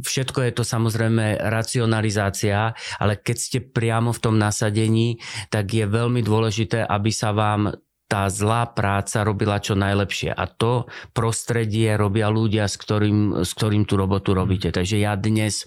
všetko 0.00 0.48
je 0.48 0.52
to 0.56 0.64
samozrejme 0.64 1.44
racionalizácia, 1.44 2.72
ale 2.96 3.20
keď 3.20 3.36
ste 3.36 3.58
priamo 3.60 4.16
v 4.16 4.22
tom 4.24 4.40
nasadení, 4.40 5.20
tak 5.52 5.76
je 5.76 5.84
veľmi 5.84 6.24
dôležité, 6.24 6.88
aby 6.88 7.12
sa 7.12 7.36
vám 7.36 7.76
tá 8.06 8.28
zlá 8.28 8.68
práca 8.70 9.24
robila 9.24 9.58
čo 9.58 9.74
najlepšie. 9.74 10.30
A 10.32 10.44
to 10.46 10.86
prostredie 11.16 11.96
robia 11.96 12.28
ľudia, 12.28 12.68
s 12.68 12.76
ktorým, 12.76 13.42
s 13.42 13.50
ktorým 13.56 13.88
tú 13.88 13.96
robotu 13.96 14.36
robíte. 14.36 14.70
Takže 14.70 15.00
ja 15.00 15.16
dnes 15.16 15.64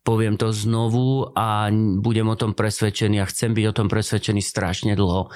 poviem 0.00 0.36
to 0.40 0.52
znovu 0.52 1.28
a 1.36 1.68
budem 2.00 2.28
o 2.28 2.36
tom 2.36 2.56
presvedčený 2.56 3.20
a 3.20 3.28
chcem 3.28 3.52
byť 3.52 3.64
o 3.68 3.76
tom 3.76 3.88
presvedčený 3.88 4.40
strašne 4.40 4.92
dlho. 4.96 5.28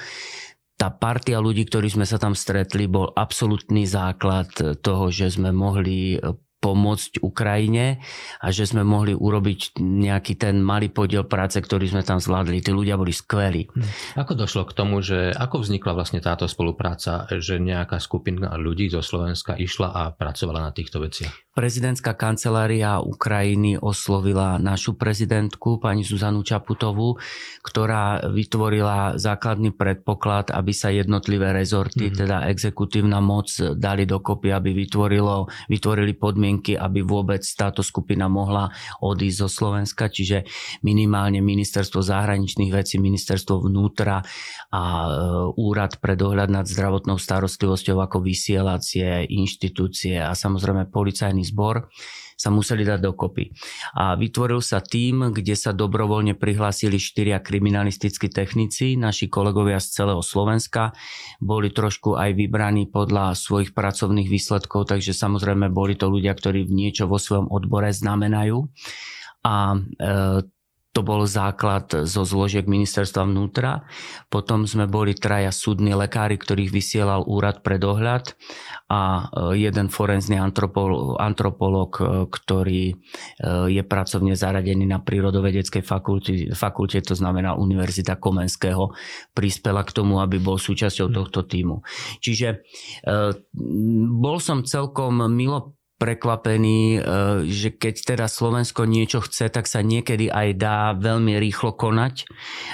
Tá 0.75 0.91
partia 0.91 1.39
ľudí, 1.39 1.63
ktorí 1.63 1.87
sme 1.87 2.03
sa 2.03 2.19
tam 2.19 2.35
stretli, 2.35 2.91
bol 2.91 3.07
absolútny 3.15 3.87
základ 3.87 4.51
toho, 4.83 5.07
že 5.07 5.31
sme 5.31 5.55
mohli 5.55 6.19
pomôcť 6.65 7.21
Ukrajine 7.21 8.01
a 8.41 8.49
že 8.49 8.65
sme 8.65 8.81
mohli 8.81 9.13
urobiť 9.13 9.77
nejaký 9.77 10.33
ten 10.41 10.57
malý 10.65 10.89
podiel 10.89 11.29
práce, 11.29 11.61
ktorý 11.61 11.93
sme 11.93 12.01
tam 12.01 12.17
zvládli. 12.17 12.65
Tí 12.65 12.73
ľudia 12.73 12.97
boli 12.97 13.13
skvelí. 13.13 13.69
Hm. 13.69 14.17
Ako 14.17 14.33
došlo 14.33 14.65
k 14.65 14.73
tomu, 14.73 15.05
že 15.05 15.29
ako 15.29 15.61
vznikla 15.61 15.93
vlastne 15.93 16.25
táto 16.25 16.49
spolupráca, 16.49 17.29
že 17.37 17.61
nejaká 17.61 18.01
skupina 18.01 18.57
ľudí 18.57 18.89
zo 18.89 19.05
Slovenska 19.05 19.53
išla 19.53 19.93
a 19.93 20.01
pracovala 20.09 20.65
na 20.65 20.73
týchto 20.73 20.97
veciach? 20.97 21.44
Prezidentská 21.55 22.19
kancelária 22.19 22.99
Ukrajiny 22.99 23.79
oslovila 23.79 24.59
našu 24.59 24.99
prezidentku, 24.99 25.79
pani 25.79 26.03
Zuzanu 26.03 26.43
Čaputovú, 26.43 27.15
ktorá 27.63 28.27
vytvorila 28.27 29.15
základný 29.15 29.71
predpoklad, 29.71 30.51
aby 30.51 30.75
sa 30.75 30.91
jednotlivé 30.91 31.55
rezorty, 31.55 32.11
mm-hmm. 32.11 32.19
teda 32.19 32.37
exekutívna 32.51 33.23
moc, 33.23 33.47
dali 33.55 34.03
dokopy, 34.03 34.51
aby 34.51 34.75
vytvorilo, 34.75 35.47
vytvorili 35.71 36.19
podmienky, 36.19 36.75
aby 36.75 36.99
vôbec 36.99 37.47
táto 37.55 37.79
skupina 37.87 38.27
mohla 38.27 38.67
odísť 38.99 39.37
zo 39.39 39.47
Slovenska, 39.47 40.11
čiže 40.11 40.43
minimálne 40.83 41.39
ministerstvo 41.39 42.03
zahraničných 42.03 42.75
vecí, 42.75 42.99
ministerstvo 42.99 43.63
vnútra 43.63 44.19
a 44.75 44.81
e, 44.83 45.09
úrad 45.55 46.03
pre 46.03 46.19
dohľad 46.19 46.51
nad 46.51 46.67
zdravotnou 46.67 47.15
starostlivosťou 47.15 48.03
ako 48.03 48.19
vysielacie 48.19 49.23
inštitúcie 49.31 50.19
a 50.19 50.35
samozrejme 50.35 50.91
policajný 50.91 51.44
zbor 51.45 51.87
sa 52.35 52.51
museli 52.51 52.83
dať 52.83 52.99
dokopy. 52.99 53.55
A 53.95 54.19
vytvoril 54.19 54.59
sa 54.59 54.83
tým, 54.83 55.31
kde 55.31 55.55
sa 55.55 55.71
dobrovoľne 55.71 56.35
prihlásili 56.35 56.99
štyria 56.99 57.39
kriminalistickí 57.39 58.27
technici, 58.27 58.99
naši 58.99 59.31
kolegovia 59.31 59.79
z 59.79 60.03
celého 60.03 60.19
Slovenska. 60.19 60.91
Boli 61.39 61.71
trošku 61.71 62.19
aj 62.19 62.35
vybraní 62.35 62.91
podľa 62.91 63.39
svojich 63.39 63.71
pracovných 63.71 64.27
výsledkov, 64.27 64.91
takže 64.91 65.15
samozrejme 65.15 65.71
boli 65.71 65.95
to 65.95 66.11
ľudia, 66.11 66.35
ktorí 66.35 66.67
niečo 66.67 67.07
vo 67.07 67.15
svojom 67.15 67.47
odbore 67.47 67.95
znamenajú. 67.95 68.67
A 69.45 69.77
e, 69.77 69.79
to 70.95 71.03
bol 71.03 71.27
základ 71.27 71.91
zo 72.07 72.23
zložiek 72.23 72.63
ministerstva 72.63 73.27
vnútra. 73.27 73.83
Potom 74.31 74.63
sme 74.63 74.87
boli 74.87 75.11
traja 75.11 75.51
súdni 75.51 75.91
lekári, 75.91 76.39
ktorých 76.39 76.71
vysielal 76.71 77.27
úrad 77.27 77.59
pre 77.67 77.75
dohľad 77.75 78.31
a 78.87 79.27
e, 79.51 79.59
jeden 79.59 79.91
forenzný 79.91 80.39
antropolog, 80.39 81.19
antropolog 81.19 81.91
ktorý 82.31 82.83
e, 82.87 82.95
je 83.75 83.83
pracovne 83.83 84.39
zaradený 84.39 84.87
na 84.87 85.03
prírodovedeckej 85.03 85.83
fakulte, 85.83 86.55
fakulte, 86.55 87.03
to 87.03 87.11
znamená 87.11 87.59
Univerzita 87.59 88.15
Komenského, 88.15 88.95
prispela 89.35 89.83
k 89.83 89.91
tomu, 89.91 90.23
aby 90.23 90.39
bol 90.39 90.55
súčasťou 90.55 91.11
hm. 91.11 91.13
tohto 91.13 91.43
týmu. 91.43 91.83
Čiže 92.23 92.47
e, 92.55 92.57
bol 94.15 94.39
som 94.39 94.63
celkom 94.63 95.27
milo 95.27 95.75
prekvapený, 95.95 96.99
e, 96.99 96.99
že 97.47 97.71
keď 97.71 97.95
teda 98.15 98.25
Slovensko 98.27 98.83
niečo 98.83 99.23
chce, 99.23 99.47
tak 99.47 99.63
sa 99.63 99.79
niekedy 99.79 100.27
aj 100.27 100.49
dá 100.59 100.91
veľmi 100.91 101.39
rýchlo 101.39 101.71
konať 101.71 102.27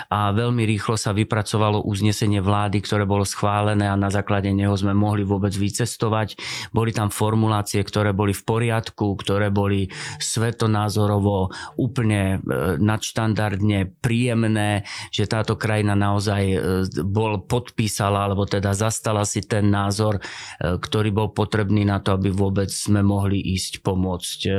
a 0.09 0.33
veľmi 0.33 0.65
rýchlo 0.65 0.97
sa 0.97 1.13
vypracovalo 1.13 1.85
uznesenie 1.85 2.41
vlády, 2.41 2.81
ktoré 2.81 3.05
bolo 3.05 3.21
schválené 3.21 3.85
a 3.85 3.93
na 3.93 4.09
základe 4.09 4.49
neho 4.49 4.73
sme 4.73 4.97
mohli 4.97 5.21
vôbec 5.21 5.53
vycestovať. 5.53 6.41
Boli 6.73 6.89
tam 6.97 7.13
formulácie, 7.13 7.85
ktoré 7.85 8.09
boli 8.09 8.33
v 8.33 8.41
poriadku, 8.41 9.13
ktoré 9.21 9.53
boli 9.53 9.93
svetonázorovo 10.17 11.53
úplne 11.77 12.41
e, 12.41 12.81
nadštandardne 12.81 14.01
príjemné, 14.01 14.81
že 15.13 15.29
táto 15.29 15.61
krajina 15.61 15.93
naozaj 15.93 16.41
e, 16.41 16.57
bol 17.05 17.45
podpísala, 17.45 18.25
alebo 18.25 18.49
teda 18.49 18.73
zastala 18.73 19.29
si 19.29 19.45
ten 19.45 19.69
názor, 19.69 20.17
ktorý 20.57 21.13
bol 21.13 21.29
potrebný 21.35 21.85
na 21.85 22.01
to, 22.01 22.17
aby 22.17 22.33
vôbec 22.33 22.71
sme 22.71 23.10
mohli 23.11 23.43
ísť 23.43 23.83
pomôcť 23.83 24.39
e, 24.47 24.51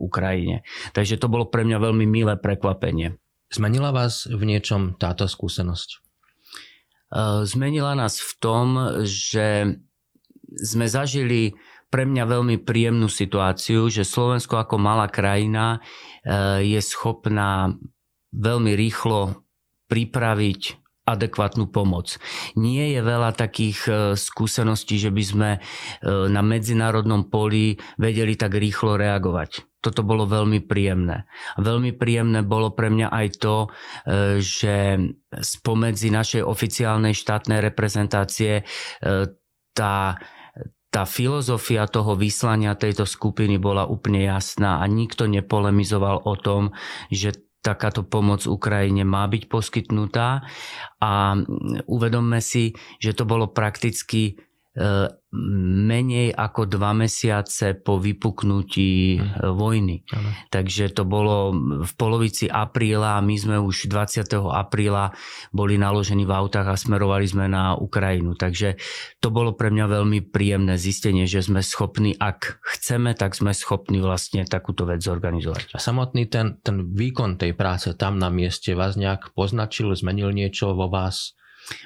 Ukrajine. 0.00 0.64
Takže 0.96 1.20
to 1.20 1.28
bolo 1.28 1.44
pre 1.44 1.68
mňa 1.68 1.76
veľmi 1.76 2.08
milé 2.08 2.40
prekvapenie. 2.40 3.20
Zmenila 3.52 3.92
vás 3.92 4.24
v 4.24 4.40
niečom 4.48 4.96
táto 4.96 5.28
skúsenosť? 5.28 5.88
E, 5.92 5.98
zmenila 7.44 7.92
nás 7.92 8.16
v 8.16 8.32
tom, 8.40 8.66
že 9.04 9.76
sme 10.48 10.88
zažili 10.88 11.52
pre 11.88 12.08
mňa 12.08 12.24
veľmi 12.24 12.56
príjemnú 12.64 13.08
situáciu, 13.08 13.88
že 13.92 14.08
Slovensko 14.08 14.60
ako 14.60 14.80
malá 14.80 15.08
krajina 15.08 15.80
e, 16.24 16.64
je 16.64 16.80
schopná 16.80 17.76
veľmi 18.32 18.76
rýchlo 18.76 19.44
pripraviť 19.88 20.87
adekvátnu 21.08 21.72
pomoc. 21.72 22.20
Nie 22.52 22.92
je 22.92 23.00
veľa 23.00 23.32
takých 23.32 23.78
e, 23.88 23.92
skúseností, 24.12 25.00
že 25.00 25.08
by 25.08 25.22
sme 25.24 25.50
e, 25.56 25.60
na 26.28 26.44
medzinárodnom 26.44 27.32
poli 27.32 27.80
vedeli 27.96 28.36
tak 28.36 28.52
rýchlo 28.52 29.00
reagovať. 29.00 29.64
Toto 29.80 30.04
bolo 30.04 30.28
veľmi 30.28 30.60
príjemné. 30.68 31.24
Veľmi 31.56 31.96
príjemné 31.96 32.44
bolo 32.44 32.74
pre 32.76 32.92
mňa 32.92 33.08
aj 33.08 33.26
to, 33.40 33.56
e, 33.64 33.68
že 34.44 35.00
spomedzi 35.32 36.12
našej 36.12 36.42
oficiálnej 36.44 37.16
štátnej 37.16 37.64
reprezentácie 37.64 38.68
tá 39.72 40.18
tá 40.88 41.04
filozofia 41.04 41.84
toho 41.84 42.16
vyslania 42.16 42.72
tejto 42.72 43.04
skupiny 43.04 43.60
bola 43.60 43.84
úplne 43.84 44.24
jasná 44.24 44.80
a 44.80 44.88
nikto 44.88 45.28
nepolemizoval 45.28 46.24
o 46.24 46.34
tom, 46.40 46.72
že 47.12 47.36
takáto 47.68 48.00
pomoc 48.08 48.48
Ukrajine 48.48 49.04
má 49.04 49.28
byť 49.28 49.52
poskytnutá. 49.52 50.40
A 51.04 51.36
uvedomme 51.84 52.40
si, 52.40 52.72
že 52.96 53.12
to 53.12 53.28
bolo 53.28 53.52
prakticky 53.52 54.40
menej 55.88 56.32
ako 56.32 56.64
dva 56.64 56.96
mesiace 56.96 57.76
po 57.76 58.00
vypuknutí 58.00 59.20
mm. 59.20 59.52
vojny. 59.52 60.00
Ano. 60.08 60.30
Takže 60.48 60.88
to 60.96 61.04
bolo 61.04 61.52
v 61.84 61.92
polovici 62.00 62.48
apríla 62.48 63.20
my 63.20 63.36
sme 63.36 63.56
už 63.60 63.92
20. 63.92 64.24
apríla 64.48 65.12
boli 65.52 65.76
naložení 65.76 66.24
v 66.24 66.32
autách 66.32 66.72
a 66.72 66.80
smerovali 66.80 67.28
sme 67.28 67.44
na 67.44 67.76
Ukrajinu. 67.76 68.40
Takže 68.40 68.80
to 69.20 69.28
bolo 69.28 69.52
pre 69.52 69.68
mňa 69.68 70.00
veľmi 70.00 70.32
príjemné 70.32 70.80
zistenie, 70.80 71.28
že 71.28 71.44
sme 71.44 71.60
schopní, 71.60 72.16
ak 72.16 72.64
chceme, 72.64 73.12
tak 73.12 73.36
sme 73.36 73.52
schopní 73.52 74.00
vlastne 74.00 74.48
takúto 74.48 74.88
vec 74.88 75.04
zorganizovať. 75.04 75.76
A 75.76 75.78
samotný 75.78 76.24
ten, 76.32 76.56
ten 76.64 76.88
výkon 76.88 77.36
tej 77.36 77.52
práce 77.52 77.92
tam 78.00 78.16
na 78.16 78.32
mieste 78.32 78.72
vás 78.72 78.96
nejak 78.96 79.36
poznačil, 79.36 79.92
zmenil 79.92 80.32
niečo 80.32 80.72
vo 80.72 80.88
vás? 80.88 81.37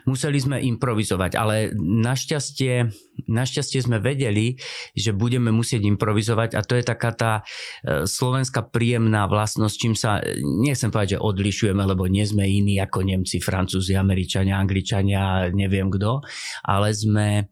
Museli 0.06 0.38
sme 0.38 0.58
improvizovať, 0.62 1.38
ale 1.38 1.70
našťastie, 1.78 2.90
našťastie 3.26 3.80
sme 3.82 3.98
vedeli, 3.98 4.58
že 4.94 5.14
budeme 5.14 5.50
musieť 5.50 5.86
improvizovať 5.86 6.58
a 6.58 6.60
to 6.62 6.74
je 6.78 6.84
taká 6.84 7.10
tá 7.14 7.32
e, 7.40 8.04
slovenská 8.06 8.70
príjemná 8.70 9.26
vlastnosť, 9.26 9.74
čím 9.76 9.94
sa, 9.94 10.22
nechcem 10.40 10.90
povedať, 10.90 11.18
že 11.18 11.24
odlišujeme, 11.24 11.82
lebo 11.82 12.06
nie 12.06 12.26
sme 12.26 12.46
iní 12.46 12.78
ako 12.78 13.06
Nemci, 13.06 13.38
Francúzi, 13.38 13.94
Američania, 13.94 14.58
Angličania, 14.58 15.50
neviem 15.54 15.90
kto, 15.90 16.22
ale 16.66 16.94
sme, 16.94 17.50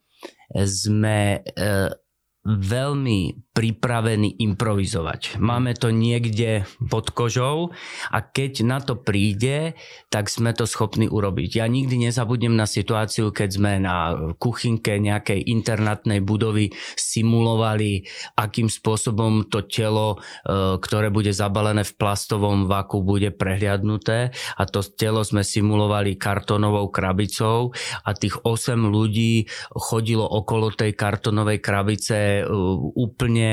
sme 0.55 1.41
e, 1.43 1.90
veľmi 2.47 3.50
pripravení 3.61 4.40
improvizovať. 4.40 5.37
Máme 5.37 5.77
to 5.77 5.92
niekde 5.92 6.64
pod 6.81 7.12
kožou 7.12 7.77
a 8.09 8.25
keď 8.25 8.64
na 8.64 8.81
to 8.81 8.96
príde, 8.96 9.77
tak 10.09 10.33
sme 10.33 10.57
to 10.57 10.64
schopní 10.64 11.12
urobiť. 11.12 11.61
Ja 11.61 11.68
nikdy 11.68 12.09
nezabudnem 12.09 12.57
na 12.57 12.64
situáciu, 12.64 13.37
keď 13.37 13.49
sme 13.53 13.73
na 13.77 14.16
kuchynke 14.40 14.96
nejakej 14.96 15.44
internátnej 15.44 16.25
budovy 16.25 16.73
simulovali, 16.96 18.09
akým 18.40 18.73
spôsobom 18.73 19.53
to 19.53 19.68
telo, 19.68 20.16
e, 20.16 20.81
ktoré 20.81 21.12
bude 21.12 21.37
zabalené 21.37 21.85
v 21.85 21.92
plastovom 22.01 22.64
vaku, 22.64 23.05
bude 23.05 23.29
prehliadnuté 23.29 24.33
a 24.57 24.62
to 24.64 24.81
telo 24.81 25.20
sme 25.20 25.44
simulovali 25.44 26.16
kartonovou 26.16 26.88
krabicou 26.88 27.77
a 28.09 28.16
tých 28.16 28.40
8 28.40 28.88
ľudí 28.88 29.44
chodilo 29.77 30.25
okolo 30.25 30.73
tej 30.73 30.96
kartonovej 30.96 31.61
krabice 31.61 32.49
úplne 32.96 33.50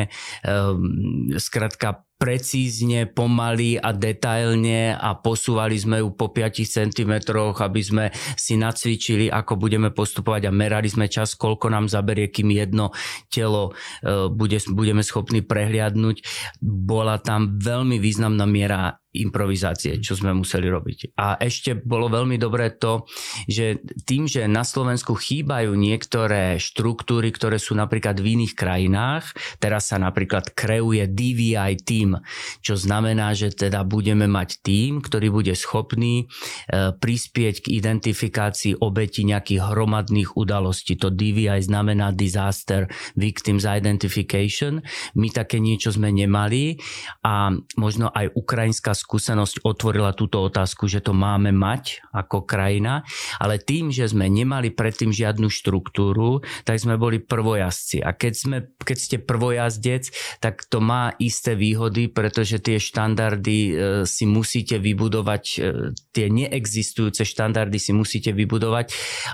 skratka 1.37 2.07
precízne, 2.17 3.05
pomaly 3.05 3.77
a 3.77 3.93
detailne 3.93 4.97
a 4.97 5.13
posúvali 5.13 5.77
sme 5.77 6.01
ju 6.01 6.17
po 6.17 6.33
5 6.33 6.65
cm, 6.65 7.13
aby 7.61 7.81
sme 7.85 8.05
si 8.33 8.57
nacvičili, 8.57 9.29
ako 9.29 9.53
budeme 9.61 9.93
postupovať 9.93 10.49
a 10.49 10.51
merali 10.51 10.89
sme 10.89 11.05
čas, 11.05 11.37
koľko 11.37 11.69
nám 11.69 11.85
zaberie, 11.85 12.33
kým 12.33 12.49
jedno 12.49 12.89
telo 13.29 13.77
e, 14.01 14.33
bude, 14.33 14.57
budeme 14.73 15.05
schopní 15.05 15.45
prehliadnúť. 15.45 16.25
Bola 16.65 17.21
tam 17.21 17.61
veľmi 17.61 18.01
významná 18.01 18.49
miera 18.49 18.97
improvizácie, 19.15 20.03
čo 20.03 20.19
sme 20.19 20.35
museli 20.35 20.67
robiť. 20.67 21.15
A 21.15 21.39
ešte 21.39 21.79
bolo 21.79 22.11
veľmi 22.11 22.35
dobré 22.35 22.75
to, 22.75 23.07
že 23.47 23.79
tým, 24.03 24.27
že 24.27 24.43
na 24.51 24.67
Slovensku 24.67 25.15
chýbajú 25.15 25.71
niektoré 25.73 26.59
štruktúry, 26.59 27.31
ktoré 27.31 27.55
sú 27.55 27.73
napríklad 27.73 28.19
v 28.19 28.35
iných 28.35 28.53
krajinách, 28.53 29.31
teraz 29.63 29.95
sa 29.95 29.97
napríklad 30.01 30.51
kreuje 30.51 31.07
DVI 31.07 31.79
team, 31.79 32.19
čo 32.59 32.75
znamená, 32.75 33.31
že 33.31 33.55
teda 33.55 33.87
budeme 33.87 34.27
mať 34.27 34.59
tým, 34.59 34.99
ktorý 34.99 35.31
bude 35.31 35.53
schopný 35.55 36.25
e, 36.67 36.91
prispieť 36.91 37.63
k 37.63 37.67
identifikácii 37.79 38.83
obeti 38.83 39.23
nejakých 39.23 39.71
hromadných 39.71 40.35
udalostí. 40.35 40.99
To 40.99 41.07
DVI 41.07 41.63
znamená 41.63 42.11
Disaster 42.11 42.91
Victims 43.15 43.63
Identification. 43.63 44.83
My 45.15 45.31
také 45.31 45.63
niečo 45.63 45.95
sme 45.95 46.11
nemali 46.11 46.75
a 47.23 47.53
možno 47.79 48.11
aj 48.11 48.33
ukrajinská 48.33 48.96
skúsenosť 48.97 49.61
otvorila 49.61 50.17
túto 50.17 50.41
otázku, 50.41 50.89
že 50.89 51.05
to 51.05 51.13
máme 51.13 51.53
mať 51.53 52.01
ako 52.09 52.41
krajina, 52.49 53.05
ale 53.37 53.61
tým, 53.61 53.93
že 53.93 54.09
sme 54.09 54.25
nemali 54.25 54.73
predtým 54.73 55.13
žiadnu 55.13 55.53
štruktúru, 55.53 56.41
tak 56.65 56.81
sme 56.81 56.97
boli 56.97 57.21
prvojazci. 57.21 58.01
A 58.01 58.17
keď, 58.17 58.33
sme, 58.33 58.57
keď 58.81 58.97
ste 58.97 59.17
prvojazdec, 59.21 60.09
tak 60.41 60.65
to 60.65 60.81
má 60.81 61.13
isté 61.21 61.53
výhody, 61.53 62.09
pretože 62.09 62.57
tie 62.57 62.81
štandardy 62.81 63.57
e, 63.57 63.71
si 64.09 64.25
musíte 64.25 64.81
vybudovať, 64.81 65.43
e, 65.61 65.93
tie 66.15 66.25
neexistujúce 66.33 67.21
štandardy 67.21 67.77
si 67.77 67.91
musíte 67.93 68.33
vybudovať, 68.33 68.89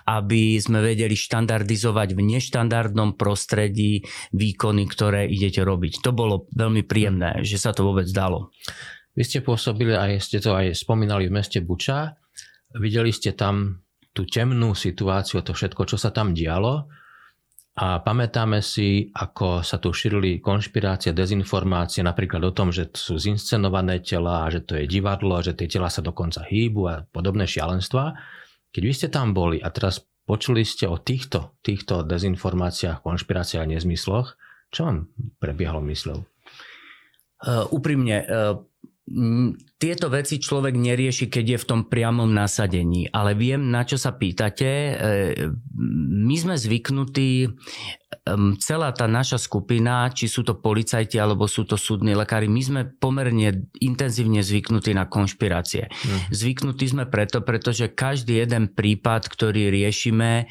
aby 0.10 0.60
sme 0.60 0.84
vedeli 0.84 1.16
štandardizovať 1.16 2.10
v 2.12 2.22
neštandardnom 2.36 3.16
prostredí 3.16 4.04
výkony, 4.36 4.84
ktoré 4.90 5.30
idete 5.30 5.62
robiť. 5.64 6.04
To 6.04 6.12
bolo 6.12 6.50
veľmi 6.52 6.84
príjemné, 6.84 7.46
že 7.46 7.62
sa 7.62 7.72
to 7.72 7.88
vôbec 7.88 8.10
dalo. 8.12 8.52
Vy 9.14 9.24
ste 9.26 9.40
pôsobili, 9.46 9.94
aj 9.94 10.22
ste 10.26 10.42
to 10.42 10.58
aj 10.58 10.74
spomínali 10.74 11.30
v 11.30 11.36
meste 11.38 11.62
Buča. 11.62 12.18
Videli 12.74 13.14
ste 13.14 13.38
tam 13.38 13.86
tú 14.14 14.26
temnú 14.26 14.74
situáciu, 14.74 15.46
to 15.46 15.54
všetko, 15.54 15.86
čo 15.86 15.98
sa 15.98 16.10
tam 16.10 16.34
dialo. 16.34 16.90
A 17.74 18.06
pamätáme 18.06 18.62
si, 18.62 19.10
ako 19.10 19.66
sa 19.66 19.82
tu 19.82 19.90
šírili 19.90 20.38
konšpirácie, 20.38 21.10
dezinformácie, 21.10 22.06
napríklad 22.06 22.46
o 22.46 22.54
tom, 22.54 22.70
že 22.70 22.94
sú 22.94 23.18
zinscenované 23.18 23.98
tela, 24.06 24.46
že 24.54 24.62
to 24.62 24.78
je 24.78 24.86
divadlo, 24.86 25.42
že 25.42 25.58
tie 25.58 25.66
tela 25.66 25.90
sa 25.90 26.06
dokonca 26.06 26.46
hýbu 26.46 26.82
a 26.86 27.02
podobné 27.10 27.50
šialenstva. 27.50 28.14
Keď 28.70 28.82
vy 28.86 28.94
ste 28.94 29.10
tam 29.10 29.34
boli 29.34 29.58
a 29.58 29.74
teraz 29.74 30.06
počuli 30.30 30.62
ste 30.62 30.86
o 30.86 31.02
týchto, 31.02 31.58
týchto 31.66 32.06
dezinformáciách, 32.06 33.02
konšpiráciách 33.02 33.66
a 33.66 33.72
nezmysloch, 33.74 34.38
čo 34.70 34.90
vám 34.90 35.10
prebiehalo 35.42 35.82
mysľou? 35.82 36.18
Uh, 37.44 37.66
úprimne, 37.74 38.18
uh, 38.22 38.56
tieto 39.76 40.08
veci 40.08 40.40
človek 40.40 40.80
nerieši, 40.80 41.28
keď 41.28 41.46
je 41.46 41.62
v 41.62 41.68
tom 41.68 41.82
priamom 41.92 42.32
nasadení, 42.32 43.12
ale 43.12 43.36
viem, 43.36 43.68
na 43.68 43.84
čo 43.84 44.00
sa 44.00 44.16
pýtate. 44.16 44.70
E, 44.70 44.92
my 46.24 46.36
sme 46.40 46.56
zvyknutí, 46.56 47.52
celá 48.64 48.96
tá 48.96 49.04
naša 49.04 49.36
skupina, 49.36 50.08
či 50.08 50.32
sú 50.32 50.48
to 50.48 50.56
policajti 50.56 51.20
alebo 51.20 51.44
sú 51.52 51.68
to 51.68 51.76
súdni 51.76 52.16
lekári, 52.16 52.48
my 52.48 52.62
sme 52.64 52.82
pomerne 52.88 53.68
intenzívne 53.84 54.40
zvyknutí 54.40 54.96
na 54.96 55.12
konšpirácie. 55.12 55.92
Mm. 55.92 56.20
Zvyknutí 56.32 56.86
sme 56.88 57.04
preto, 57.12 57.44
pretože 57.44 57.92
každý 57.92 58.40
jeden 58.40 58.72
prípad, 58.72 59.28
ktorý 59.28 59.68
riešime 59.68 60.32
e, 60.40 60.46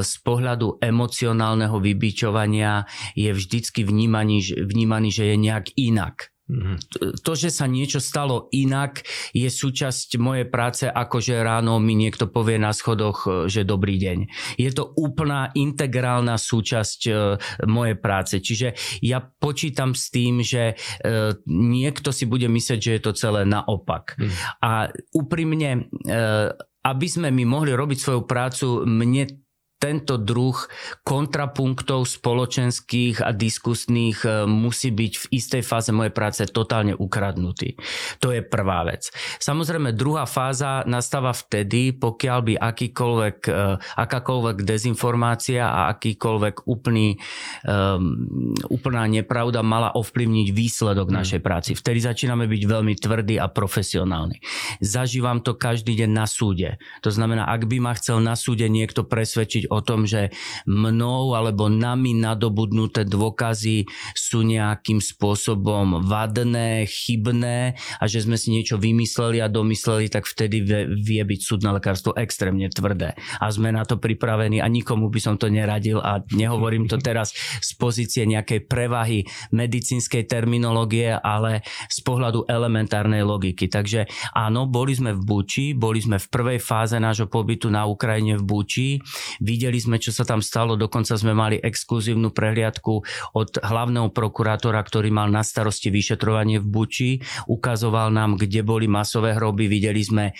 z 0.00 0.12
pohľadu 0.24 0.80
emocionálneho 0.80 1.76
vybičovania 1.76 2.88
je 3.12 3.28
vždycky 3.28 3.84
vnímaný, 3.84 4.56
vnímaný 4.56 5.12
že 5.12 5.24
je 5.28 5.36
nejak 5.36 5.76
inak. 5.76 6.32
Mhm. 6.50 6.74
To, 7.22 7.32
že 7.38 7.54
sa 7.54 7.70
niečo 7.70 8.02
stalo 8.02 8.50
inak, 8.50 9.06
je 9.30 9.46
súčasť 9.46 10.18
mojej 10.18 10.46
práce, 10.50 10.90
ako 10.90 11.22
že 11.22 11.38
ráno 11.38 11.78
mi 11.78 11.94
niekto 11.94 12.26
povie 12.26 12.58
na 12.58 12.74
schodoch, 12.74 13.24
e, 13.30 13.46
že 13.46 13.62
dobrý 13.62 13.96
deň. 14.02 14.18
Je 14.58 14.70
to 14.74 14.90
úplná 14.98 15.54
integrálna 15.54 16.34
súčasť 16.34 17.00
e, 17.06 17.12
mojej 17.70 17.96
práce. 17.96 18.42
Čiže 18.42 18.74
ja 19.06 19.22
počítam 19.22 19.94
s 19.94 20.10
tým, 20.10 20.42
že 20.42 20.74
e, 20.74 21.34
niekto 21.46 22.10
si 22.10 22.26
bude 22.26 22.50
myslieť, 22.50 22.80
že 22.82 22.94
je 22.98 23.02
to 23.02 23.12
celé 23.14 23.46
naopak. 23.46 24.18
Mm. 24.18 24.30
A 24.64 24.70
úprimne, 25.14 25.86
aby 26.80 27.06
sme 27.06 27.28
my 27.30 27.44
mohli 27.46 27.72
robiť 27.76 27.98
svoju 28.00 28.22
prácu, 28.24 28.82
mne 28.88 29.28
tento 29.80 30.20
druh 30.20 30.54
kontrapunktov 31.00 32.04
spoločenských 32.04 33.24
a 33.24 33.32
diskusných 33.32 34.18
e, 34.28 34.44
musí 34.44 34.92
byť 34.92 35.12
v 35.16 35.24
istej 35.32 35.62
fáze 35.64 35.88
mojej 35.88 36.12
práce 36.12 36.44
totálne 36.52 36.92
ukradnutý. 36.92 37.80
To 38.20 38.28
je 38.28 38.44
prvá 38.44 38.84
vec. 38.84 39.08
Samozrejme, 39.40 39.96
druhá 39.96 40.28
fáza 40.28 40.84
nastáva 40.84 41.32
vtedy, 41.32 41.96
pokiaľ 41.96 42.38
by 42.44 42.54
akýkoľvek, 42.60 43.38
e, 43.48 43.52
akákoľvek 43.80 44.56
dezinformácia 44.68 45.64
a 45.64 45.88
akýkoľvek 45.96 46.68
úplný, 46.68 47.16
um, 47.64 48.36
úplná 48.68 49.08
nepravda 49.08 49.64
mala 49.64 49.96
ovplyvniť 49.96 50.48
výsledok 50.52 51.08
hmm. 51.08 51.16
našej 51.16 51.40
práci. 51.40 51.70
Vtedy 51.72 52.04
začíname 52.04 52.44
byť 52.44 52.62
veľmi 52.68 52.94
tvrdí 53.00 53.40
a 53.40 53.48
profesionálni. 53.48 54.44
Zažívam 54.84 55.40
to 55.40 55.56
každý 55.56 55.96
deň 55.96 56.10
na 56.12 56.28
súde. 56.28 56.76
To 57.00 57.08
znamená, 57.08 57.48
ak 57.48 57.64
by 57.64 57.80
ma 57.80 57.96
chcel 57.96 58.20
na 58.20 58.36
súde 58.36 58.68
niekto 58.68 59.08
presvedčiť 59.08 59.69
o 59.70 59.78
tom, 59.80 60.04
že 60.04 60.34
mnou 60.66 61.32
alebo 61.38 61.70
nami 61.70 62.18
nadobudnuté 62.18 63.06
dôkazy 63.06 63.86
sú 64.12 64.42
nejakým 64.42 64.98
spôsobom 64.98 66.02
vadné, 66.04 66.84
chybné 66.90 67.78
a 68.02 68.04
že 68.10 68.26
sme 68.26 68.34
si 68.34 68.50
niečo 68.50 68.76
vymysleli 68.76 69.38
a 69.38 69.48
domysleli, 69.48 70.10
tak 70.10 70.26
vtedy 70.26 70.60
vie 70.90 71.22
byť 71.22 71.40
súdne 71.40 71.70
lekárstvo 71.70 72.12
extrémne 72.18 72.66
tvrdé. 72.68 73.14
A 73.38 73.46
sme 73.48 73.70
na 73.70 73.86
to 73.86 73.96
pripravení 73.96 74.58
a 74.58 74.66
nikomu 74.66 75.08
by 75.08 75.20
som 75.22 75.34
to 75.38 75.46
neradil 75.46 76.02
a 76.02 76.20
nehovorím 76.34 76.90
to 76.90 76.98
teraz 76.98 77.32
z 77.62 77.70
pozície 77.78 78.26
nejakej 78.26 78.66
prevahy 78.66 79.24
medicínskej 79.54 80.26
terminológie, 80.26 81.14
ale 81.14 81.62
z 81.86 81.98
pohľadu 82.02 82.50
elementárnej 82.50 83.22
logiky. 83.22 83.70
Takže 83.70 84.10
áno, 84.34 84.66
boli 84.66 84.92
sme 84.96 85.14
v 85.14 85.22
Buči, 85.22 85.72
boli 85.72 86.02
sme 86.02 86.18
v 86.18 86.26
prvej 86.26 86.58
fáze 86.58 86.96
nášho 86.98 87.30
pobytu 87.30 87.70
na 87.70 87.86
Ukrajine 87.86 88.36
v 88.40 88.44
Buči. 88.44 88.88
Sme, 89.68 90.00
čo 90.00 90.14
sa 90.14 90.24
tam 90.24 90.40
stalo, 90.40 90.78
dokonca 90.78 91.12
sme 91.18 91.36
mali 91.36 91.60
exkluzívnu 91.60 92.32
prehliadku 92.32 92.94
od 93.36 93.50
hlavného 93.60 94.08
prokurátora, 94.14 94.80
ktorý 94.80 95.12
mal 95.12 95.28
na 95.28 95.44
starosti 95.44 95.92
vyšetrovanie 95.92 96.62
v 96.62 96.66
Buči. 96.66 97.10
Ukazoval 97.50 98.14
nám, 98.14 98.40
kde 98.40 98.64
boli 98.64 98.88
masové 98.88 99.36
hroby. 99.36 99.68
Videli 99.68 100.00
sme 100.00 100.24
e, 100.30 100.34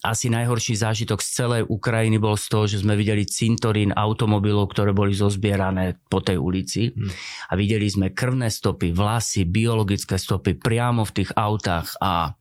asi 0.00 0.32
najhorší 0.32 0.78
zážitok 0.78 1.20
z 1.20 1.28
celej 1.28 1.62
Ukrajiny 1.66 2.16
bol 2.16 2.38
z 2.38 2.46
toho, 2.48 2.64
že 2.64 2.80
sme 2.80 2.94
videli 2.94 3.26
cintorín 3.26 3.90
automobilov, 3.90 4.70
ktoré 4.70 4.94
boli 4.94 5.12
zozbierané 5.12 5.98
po 6.06 6.22
tej 6.22 6.38
ulici. 6.38 6.94
Hmm. 6.94 7.10
A 7.50 7.58
videli 7.58 7.90
sme 7.90 8.14
krvné 8.14 8.48
stopy, 8.48 8.94
vlasy, 8.94 9.42
biologické 9.44 10.14
stopy 10.14 10.54
priamo 10.54 11.02
v 11.02 11.14
tých 11.22 11.30
autách 11.34 11.98
a 11.98 12.38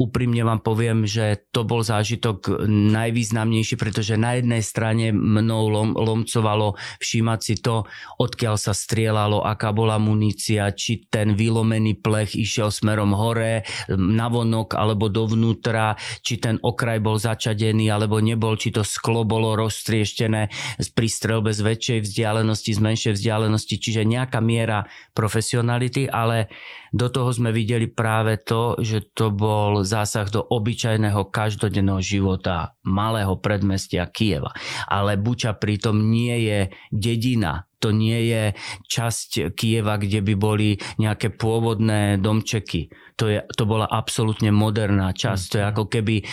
úprimne 0.00 0.40
vám 0.40 0.64
poviem, 0.64 1.04
že 1.04 1.44
to 1.52 1.68
bol 1.68 1.84
zážitok 1.84 2.64
najvýznamnejší, 2.64 3.76
pretože 3.76 4.16
na 4.16 4.40
jednej 4.40 4.64
strane 4.64 5.12
mnou 5.12 5.68
lom, 5.68 5.92
lomcovalo 5.92 6.80
všímať 7.04 7.40
si 7.44 7.60
to, 7.60 7.84
odkiaľ 8.16 8.56
sa 8.56 8.72
strieľalo, 8.72 9.44
aká 9.44 9.76
bola 9.76 10.00
munícia, 10.00 10.72
či 10.72 11.04
ten 11.12 11.36
vylomený 11.36 12.00
plech 12.00 12.32
išiel 12.32 12.72
smerom 12.72 13.12
hore, 13.12 13.68
navonok 13.92 14.72
alebo 14.72 15.12
dovnútra, 15.12 16.00
či 16.24 16.40
ten 16.40 16.56
okraj 16.56 17.04
bol 17.04 17.20
začadený 17.20 17.92
alebo 17.92 18.24
nebol, 18.24 18.56
či 18.56 18.72
to 18.72 18.80
sklo 18.80 19.28
bolo 19.28 19.52
roztrieštené 19.52 20.48
pri 20.96 21.08
strelbe 21.12 21.52
z 21.52 21.60
väčšej 21.60 21.98
vzdialenosti, 22.08 22.72
z 22.72 22.80
menšej 22.80 23.12
vzdialenosti, 23.20 23.76
čiže 23.76 24.08
nejaká 24.08 24.40
miera 24.40 24.88
profesionality, 25.12 26.08
ale 26.08 26.48
do 26.90 27.06
toho 27.08 27.30
sme 27.30 27.54
videli 27.54 27.86
práve 27.86 28.38
to, 28.42 28.74
že 28.82 29.14
to 29.14 29.30
bol 29.30 29.86
zásah 29.86 30.26
do 30.26 30.42
obyčajného 30.42 31.30
každodenného 31.30 32.02
života 32.02 32.74
malého 32.82 33.38
predmestia 33.38 34.10
Kieva. 34.10 34.50
Ale 34.90 35.14
Buča 35.14 35.54
pritom 35.54 36.10
nie 36.10 36.50
je 36.50 36.60
dedina, 36.90 37.69
to 37.80 37.96
nie 37.96 38.28
je 38.28 38.44
časť 38.86 39.56
Kieva, 39.56 39.96
kde 39.96 40.20
by 40.20 40.34
boli 40.36 40.76
nejaké 41.00 41.32
pôvodné 41.32 42.20
domčeky. 42.20 42.92
To, 43.16 43.28
je, 43.28 43.40
to 43.52 43.68
bola 43.68 43.84
absolútne 43.84 44.48
moderná 44.48 45.12
časť. 45.12 45.44
To 45.52 45.56
je 45.60 45.64
ako 45.64 45.84
keby 45.92 46.24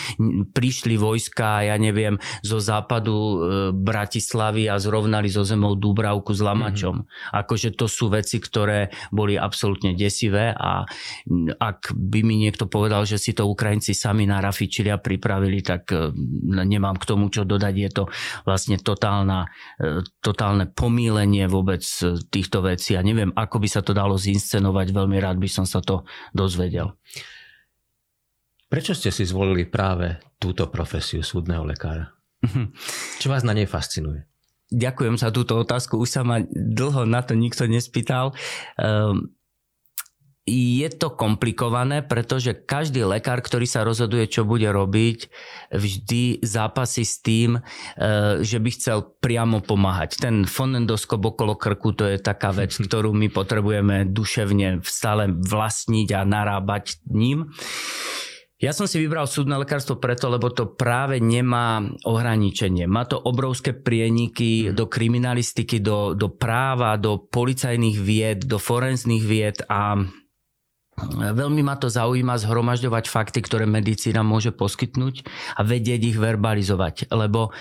prišli 0.56 0.96
vojska, 0.96 1.68
ja 1.68 1.76
neviem, 1.76 2.16
zo 2.40 2.60
západu 2.60 3.12
e, 3.12 3.36
Bratislavy 3.76 4.72
a 4.72 4.80
zrovnali 4.80 5.28
zo 5.28 5.44
zemou 5.44 5.76
Dúbravku 5.76 6.32
s 6.32 6.40
Lamačom. 6.40 7.04
Mm-hmm. 7.04 7.36
Akože 7.44 7.76
to 7.76 7.88
sú 7.92 8.08
veci, 8.08 8.40
ktoré 8.40 8.88
boli 9.12 9.36
absolútne 9.36 9.92
desivé 9.92 10.56
a 10.56 10.88
ak 11.60 11.92
by 11.92 12.24
mi 12.24 12.40
niekto 12.40 12.64
povedal, 12.64 13.04
že 13.04 13.20
si 13.20 13.36
to 13.36 13.44
Ukrajinci 13.44 13.92
sami 13.92 14.24
narafičili 14.24 14.88
a 14.88 14.96
pripravili, 14.96 15.60
tak 15.60 15.92
e, 15.92 16.08
nemám 16.64 16.96
k 16.96 17.04
tomu 17.04 17.28
čo 17.28 17.44
dodať. 17.44 17.74
Je 17.76 17.90
to 17.92 18.04
vlastne 18.48 18.80
totálna, 18.80 19.52
e, 19.76 20.00
totálne 20.24 20.72
pomílenie 20.72 21.37
vnímanie 21.38 21.46
vôbec 21.46 21.82
e, 22.02 22.18
týchto 22.26 22.58
vecí 22.66 22.98
a 22.98 23.06
neviem, 23.06 23.30
ako 23.30 23.62
by 23.62 23.68
sa 23.70 23.80
to 23.86 23.94
dalo 23.94 24.18
zinscenovať. 24.18 24.90
Veľmi 24.90 25.18
rád 25.22 25.38
by 25.38 25.46
som 25.46 25.62
sa 25.62 25.78
to 25.78 26.02
dozvedel. 26.34 26.98
Prečo 28.66 28.92
ste 28.92 29.14
si 29.14 29.22
zvolili 29.24 29.64
práve 29.64 30.18
túto 30.42 30.66
profesiu 30.68 31.22
súdneho 31.22 31.62
lekára? 31.62 32.12
Čo 33.22 33.30
vás 33.30 33.46
na 33.46 33.54
nej 33.54 33.70
fascinuje? 33.70 34.26
Ďakujem 34.68 35.16
za 35.16 35.32
túto 35.32 35.56
otázku. 35.56 35.96
Už 35.96 36.10
sa 36.12 36.20
ma 36.20 36.44
dlho 36.52 37.08
na 37.08 37.24
to 37.24 37.32
nikto 37.32 37.64
nespýtal. 37.64 38.36
Um, 38.76 39.32
je 40.48 40.88
to 40.88 41.12
komplikované, 41.12 42.00
pretože 42.00 42.56
každý 42.56 43.04
lekár, 43.04 43.44
ktorý 43.44 43.68
sa 43.68 43.84
rozhoduje, 43.84 44.24
čo 44.26 44.48
bude 44.48 44.66
robiť, 44.66 45.28
vždy 45.68 46.40
zápasí 46.40 47.04
s 47.04 47.20
tým, 47.20 47.60
e, 47.60 47.60
že 48.40 48.56
by 48.56 48.70
chcel 48.72 48.98
priamo 49.20 49.60
pomáhať. 49.60 50.16
Ten 50.16 50.48
fonendoskop 50.48 51.20
okolo 51.20 51.60
krku, 51.60 51.92
to 51.92 52.08
je 52.08 52.16
taká 52.16 52.56
vec, 52.56 52.72
ktorú 52.86 53.12
my 53.12 53.28
potrebujeme 53.28 54.08
duševne 54.08 54.80
stále 54.82 55.28
vlastniť 55.28 56.08
a 56.16 56.20
narábať 56.24 57.04
ním. 57.12 57.52
Ja 58.58 58.74
som 58.74 58.90
si 58.90 58.98
vybral 58.98 59.30
súdne 59.30 59.54
lekárstvo 59.54 60.02
preto, 60.02 60.26
lebo 60.26 60.50
to 60.50 60.74
práve 60.74 61.22
nemá 61.22 61.78
ohraničenie. 62.02 62.90
Má 62.90 63.06
to 63.06 63.14
obrovské 63.14 63.70
prieniky 63.70 64.66
mm. 64.66 64.74
do 64.74 64.90
kriminalistiky, 64.90 65.78
do, 65.78 66.18
do 66.18 66.26
práva, 66.26 66.98
do 66.98 67.22
policajných 67.22 67.98
vied, 68.02 68.50
do 68.50 68.58
forenzných 68.58 69.22
vied 69.22 69.62
a 69.70 70.02
Veľmi 71.18 71.62
ma 71.62 71.78
to 71.78 71.86
zaujíma 71.86 72.38
zhromažďovať 72.42 73.04
fakty, 73.06 73.40
ktoré 73.42 73.64
medicína 73.64 74.26
môže 74.26 74.50
poskytnúť 74.50 75.22
a 75.54 75.60
vedieť 75.62 76.14
ich 76.14 76.18
verbalizovať, 76.18 77.10
lebo 77.14 77.54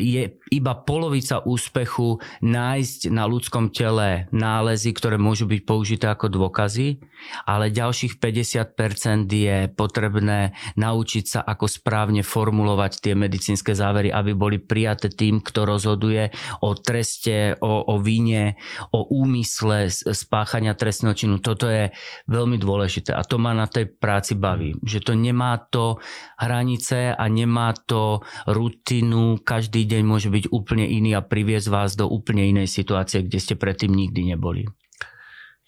je 0.00 0.40
iba 0.50 0.72
polovica 0.74 1.44
úspechu 1.44 2.18
nájsť 2.40 3.12
na 3.12 3.28
ľudskom 3.28 3.68
tele 3.70 4.26
nálezy, 4.32 4.96
ktoré 4.96 5.20
môžu 5.20 5.44
byť 5.44 5.60
použité 5.68 6.06
ako 6.08 6.32
dôkazy, 6.32 7.04
ale 7.44 7.68
ďalších 7.68 8.16
50% 8.16 9.28
je 9.28 9.56
potrebné 9.68 10.56
naučiť 10.80 11.24
sa, 11.28 11.40
ako 11.44 11.68
správne 11.68 12.24
formulovať 12.24 13.04
tie 13.04 13.14
medicínske 13.14 13.76
závery, 13.76 14.08
aby 14.08 14.32
boli 14.32 14.56
prijaté 14.56 15.12
tým, 15.12 15.44
kto 15.44 15.68
rozhoduje 15.68 16.32
o 16.64 16.72
treste, 16.74 17.60
o, 17.60 17.84
o 17.84 18.00
vine, 18.00 18.56
o 18.90 19.04
úmysle 19.04 19.92
spáchania 19.92 20.72
trestného 20.72 21.12
činu. 21.12 21.36
Toto 21.42 21.68
je 21.68 21.92
veľmi 22.30 22.56
dôležité 22.56 22.69
dôležité 22.70 23.10
a 23.10 23.26
to 23.26 23.42
ma 23.42 23.50
na 23.50 23.66
tej 23.66 23.90
práci 23.90 24.38
baví. 24.38 24.78
Mm. 24.78 24.86
Že 24.86 24.98
to 25.02 25.12
nemá 25.18 25.58
to 25.58 25.98
hranice 26.38 27.10
a 27.10 27.24
nemá 27.26 27.74
to 27.74 28.22
rutinu, 28.46 29.42
každý 29.42 29.90
deň 29.90 30.02
môže 30.06 30.30
byť 30.30 30.54
úplne 30.54 30.86
iný 30.86 31.18
a 31.18 31.26
priviesť 31.26 31.66
vás 31.66 31.98
do 31.98 32.06
úplne 32.06 32.46
inej 32.46 32.70
situácie, 32.70 33.26
kde 33.26 33.38
ste 33.42 33.54
predtým 33.58 33.90
nikdy 33.90 34.30
neboli. 34.30 34.70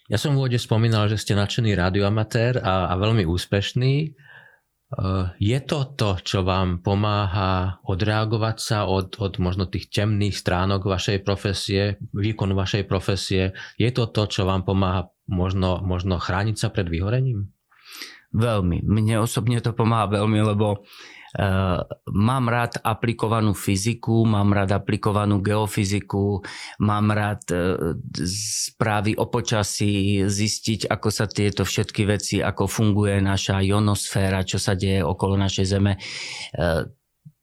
Ja 0.07 0.15
som 0.19 0.35
v 0.35 0.43
úvode 0.43 0.59
spomínal, 0.59 1.11
že 1.11 1.19
ste 1.19 1.35
nadšený 1.35 1.75
radioamatér 1.75 2.59
a, 2.59 2.91
a 2.91 2.93
veľmi 2.95 3.23
úspešný. 3.27 4.15
E, 4.93 5.33
je 5.41 5.59
to 5.65 5.97
to, 5.97 6.21
čo 6.21 6.39
vám 6.45 6.85
pomáha 6.85 7.81
odreagovať 7.89 8.57
sa 8.61 8.77
od, 8.85 9.17
od 9.17 9.33
možno 9.41 9.65
tých 9.65 9.89
temných 9.89 10.37
stránok 10.37 10.85
vašej 10.85 11.25
profesie, 11.25 11.97
výkonu 12.13 12.53
vašej 12.53 12.85
profesie? 12.85 13.57
Je 13.81 13.89
to 13.89 14.05
to, 14.05 14.29
čo 14.29 14.45
vám 14.45 14.61
pomáha 14.61 15.09
možno, 15.25 15.81
možno 15.81 16.21
chrániť 16.21 16.55
sa 16.61 16.69
pred 16.69 16.85
vyhorením? 16.85 17.49
Veľmi. 18.33 18.81
Mne 18.81 19.21
osobne 19.21 19.61
to 19.61 19.73
pomáha 19.73 20.09
veľmi, 20.09 20.41
lebo 20.41 20.85
mám 22.13 22.45
rád 22.45 22.77
aplikovanú 22.85 23.57
fyziku, 23.57 24.21
mám 24.21 24.53
rád 24.53 24.77
aplikovanú 24.77 25.41
geofyziku, 25.41 26.45
mám 26.85 27.09
rád 27.09 27.41
uh, 27.49 27.97
správy 28.69 29.17
o 29.17 29.25
počasí, 29.25 30.25
zistiť, 30.29 30.85
ako 30.93 31.09
sa 31.09 31.25
tieto 31.25 31.65
všetky 31.65 32.05
veci, 32.05 32.37
ako 32.37 32.69
funguje 32.69 33.17
naša 33.17 33.65
ionosféra, 33.65 34.45
čo 34.45 34.61
sa 34.61 34.77
deje 34.77 35.01
okolo 35.01 35.33
našej 35.33 35.65
Zeme. 35.65 35.97
Uh, 36.53 36.85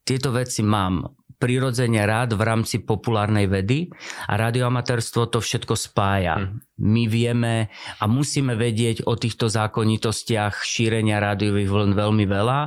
tieto 0.07 0.31
veci 0.31 0.63
mám 0.63 1.21
prirodzene 1.41 2.05
rád 2.05 2.37
v 2.37 2.43
rámci 2.45 2.85
populárnej 2.85 3.49
vedy 3.49 3.89
a 4.29 4.37
radioamatérstvo 4.37 5.33
to 5.33 5.41
všetko 5.41 5.73
spája. 5.73 6.37
Mm. 6.37 6.70
My 6.81 7.05
vieme 7.05 7.69
a 8.01 8.05
musíme 8.09 8.57
vedieť 8.57 9.05
o 9.05 9.15
týchto 9.15 9.53
zákonitostiach 9.53 10.65
šírenia 10.65 11.21
rádiových 11.21 11.69
vln 11.69 11.93
veľmi 11.93 12.25
veľa 12.25 12.61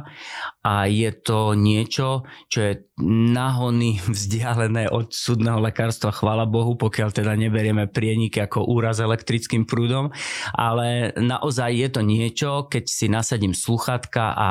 a 0.63 0.88
je 0.88 1.12
to 1.12 1.60
niečo, 1.60 2.23
čo 2.47 2.60
je 2.63 2.73
nahony 3.04 3.99
vzdialené 4.15 4.88
od 4.88 5.12
súdneho 5.12 5.60
lekárstva, 5.60 6.15
chvála 6.15 6.45
Bohu, 6.45 6.80
pokiaľ 6.80 7.10
teda 7.12 7.34
neberieme 7.36 7.89
prieniky 7.89 8.39
ako 8.39 8.69
úraz 8.69 9.02
elektrickým 9.04 9.65
prúdom, 9.67 10.13
ale 10.54 11.12
naozaj 11.17 11.71
je 11.73 11.89
to 11.89 12.02
niečo, 12.06 12.49
keď 12.69 12.84
si 12.86 13.10
nasadím 13.10 13.52
sluchatka 13.52 14.38
a 14.38 14.49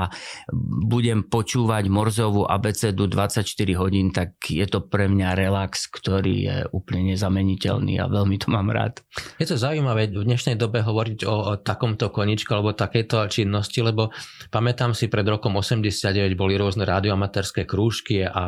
budem 0.85 1.25
počúvať 1.25 1.89
Morzovú 1.89 2.45
abecedu 2.45 3.09
24 3.09 3.47
hodín, 3.79 4.11
tak 4.13 4.37
je 4.45 4.67
to 4.67 4.85
pre 4.85 5.09
mňa 5.09 5.39
relax, 5.39 5.89
ktorý 5.89 6.35
je 6.45 6.57
úplne 6.75 7.15
nezameniteľný 7.15 8.03
a 8.03 8.11
veľmi 8.11 8.37
to 8.37 8.53
mám 8.53 8.69
rád. 8.69 9.01
Je 9.41 9.47
to 9.49 9.52
zaujímavé 9.57 10.13
v 10.13 10.25
dnešnej 10.25 10.57
dobe 10.57 10.83
hovoriť 10.83 11.25
o, 11.25 11.35
o 11.35 11.53
takomto 11.61 12.09
koničku 12.13 12.53
alebo 12.53 12.77
takejto 12.77 13.31
činnosti, 13.31 13.81
lebo 13.81 14.13
pamätám 14.53 14.93
si 14.93 15.07
pred 15.07 15.25
rokom 15.25 15.57
89 15.57 16.37
boli 16.37 16.55
rôzne 16.57 16.83
radioamatérske 16.89 17.65
krúžky 17.65 18.25
a, 18.25 18.31
a 18.31 18.45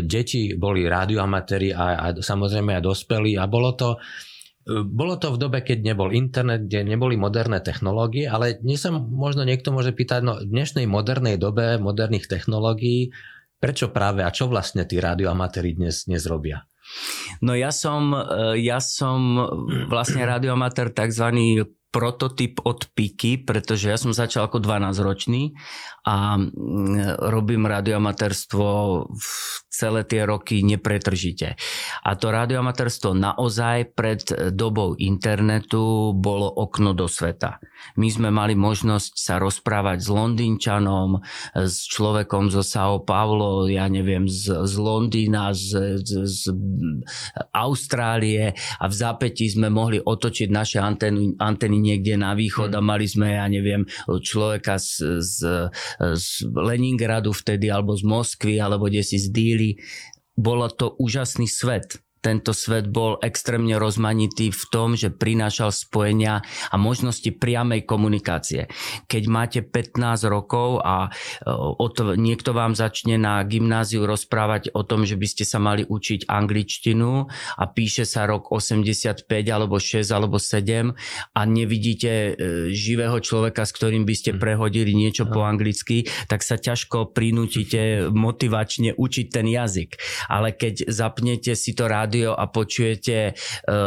deti 0.00 0.54
boli 0.56 0.86
radioamatéri 0.86 1.74
a, 1.74 1.86
a 1.98 2.06
samozrejme 2.18 2.78
aj 2.78 2.82
dospelí 2.84 3.36
a 3.36 3.44
bolo 3.50 3.72
to 3.76 3.88
bolo 4.70 5.16
to 5.16 5.34
v 5.34 5.40
dobe, 5.40 5.58
keď 5.64 5.82
nebol 5.82 6.12
internet, 6.12 6.68
kde 6.68 6.84
neboli 6.84 7.16
moderné 7.18 7.58
technológie, 7.64 8.28
ale 8.28 8.60
dnes 8.60 8.84
sa 8.84 8.92
možno 8.92 9.42
niekto 9.42 9.74
môže 9.74 9.90
pýtať, 9.90 10.20
no 10.22 10.38
v 10.38 10.46
dnešnej 10.46 10.86
modernej 10.86 11.40
dobe, 11.40 11.80
moderných 11.80 12.28
technológií, 12.28 13.10
prečo 13.58 13.90
práve 13.90 14.22
a 14.22 14.30
čo 14.30 14.46
vlastne 14.46 14.86
tí 14.86 15.00
radioamatéri 15.02 15.74
dnes, 15.74 16.06
dnes 16.06 16.22
robia? 16.28 16.69
No 17.40 17.56
ja 17.56 17.72
som, 17.72 18.12
ja 18.58 18.78
som 18.84 19.40
vlastne 19.88 20.26
radioamatér 20.28 20.92
tzv 20.92 21.26
prototyp 21.90 22.62
od 22.62 22.86
Piki, 22.94 23.42
pretože 23.42 23.90
ja 23.90 23.98
som 23.98 24.14
začal 24.14 24.46
ako 24.46 24.62
12 24.62 24.94
ročný 25.02 25.58
a 26.06 26.36
mm, 26.36 27.20
robím 27.28 27.68
radioamatérstvo 27.68 28.68
celé 29.70 30.04
tie 30.04 30.26
roky 30.26 30.60
nepretržite. 30.60 31.56
A 32.04 32.10
to 32.18 32.34
radioamatérstvo 32.34 33.16
naozaj 33.16 33.96
pred 33.96 34.20
dobou 34.52 34.98
internetu 34.98 36.12
bolo 36.12 36.50
okno 36.50 36.92
do 36.92 37.06
sveta. 37.06 37.62
My 37.96 38.12
sme 38.12 38.28
mali 38.28 38.52
možnosť 38.58 39.12
sa 39.16 39.40
rozprávať 39.40 40.04
s 40.04 40.08
Londýnčanom, 40.12 41.22
s 41.56 41.86
človekom 41.88 42.52
zo 42.52 42.60
São 42.60 43.00
Paulo, 43.00 43.70
ja 43.70 43.88
neviem, 43.88 44.28
z, 44.28 44.68
z 44.68 44.74
Londýna, 44.76 45.56
z, 45.56 45.96
z, 46.04 46.10
z 46.28 46.42
Austrálie 47.54 48.52
a 48.76 48.84
v 48.84 48.94
zápätí 48.94 49.48
sme 49.48 49.72
mohli 49.72 49.96
otočiť 50.02 50.48
naše 50.52 50.82
antény, 50.82 51.40
antény 51.40 51.80
niekde 51.80 52.20
na 52.20 52.36
východ 52.36 52.74
a 52.74 52.84
mali 52.84 53.08
sme, 53.08 53.38
ja 53.38 53.46
neviem, 53.48 53.86
človeka 54.04 54.76
z, 54.76 55.22
z, 55.24 55.38
z 55.98 56.46
Leningradu 56.50 57.32
vtedy, 57.32 57.72
alebo 57.72 57.96
z 57.96 58.04
Moskvy, 58.04 58.60
alebo 58.60 58.86
kde 58.86 59.02
si 59.02 59.16
z 59.18 59.32
Díly. 59.32 59.70
Bolo 60.36 60.68
to 60.70 60.94
úžasný 61.00 61.48
svet 61.48 62.00
tento 62.20 62.52
svet 62.52 62.92
bol 62.92 63.16
extrémne 63.24 63.80
rozmanitý 63.80 64.52
v 64.52 64.64
tom, 64.68 64.92
že 64.92 65.08
prinášal 65.08 65.72
spojenia 65.72 66.44
a 66.68 66.76
možnosti 66.76 67.32
priamej 67.32 67.88
komunikácie. 67.88 68.68
Keď 69.08 69.22
máte 69.26 69.60
15 69.64 70.28
rokov 70.28 70.84
a 70.84 71.08
e, 71.08 71.88
to, 71.96 72.14
niekto 72.14 72.52
vám 72.52 72.76
začne 72.76 73.16
na 73.16 73.40
gymnáziu 73.42 74.04
rozprávať 74.04 74.76
o 74.76 74.84
tom, 74.84 75.08
že 75.08 75.16
by 75.16 75.26
ste 75.26 75.44
sa 75.48 75.56
mali 75.56 75.82
učiť 75.88 76.28
angličtinu 76.28 77.24
a 77.56 77.64
píše 77.72 78.04
sa 78.04 78.28
rok 78.28 78.52
85 78.52 79.24
alebo 79.48 79.80
6 79.80 80.04
alebo 80.12 80.36
7 80.36 80.92
a 81.32 81.40
nevidíte 81.48 82.12
e, 82.12 82.30
živého 82.76 83.16
človeka, 83.24 83.64
s 83.64 83.72
ktorým 83.72 84.04
by 84.04 84.14
ste 84.14 84.30
hm. 84.36 84.38
prehodili 84.38 84.92
niečo 84.92 85.24
po 85.24 85.48
anglicky, 85.48 86.04
tak 86.28 86.44
sa 86.44 86.60
ťažko 86.60 87.16
prinútite 87.16 88.12
motivačne 88.12 88.92
učiť 88.92 89.26
ten 89.32 89.48
jazyk. 89.48 89.96
Ale 90.28 90.52
keď 90.52 90.92
zapnete 90.92 91.56
si 91.56 91.72
to 91.72 91.88
rád 91.88 92.09
rádio 92.10 92.34
a 92.34 92.50
počujete, 92.50 93.30
e, 93.30 93.32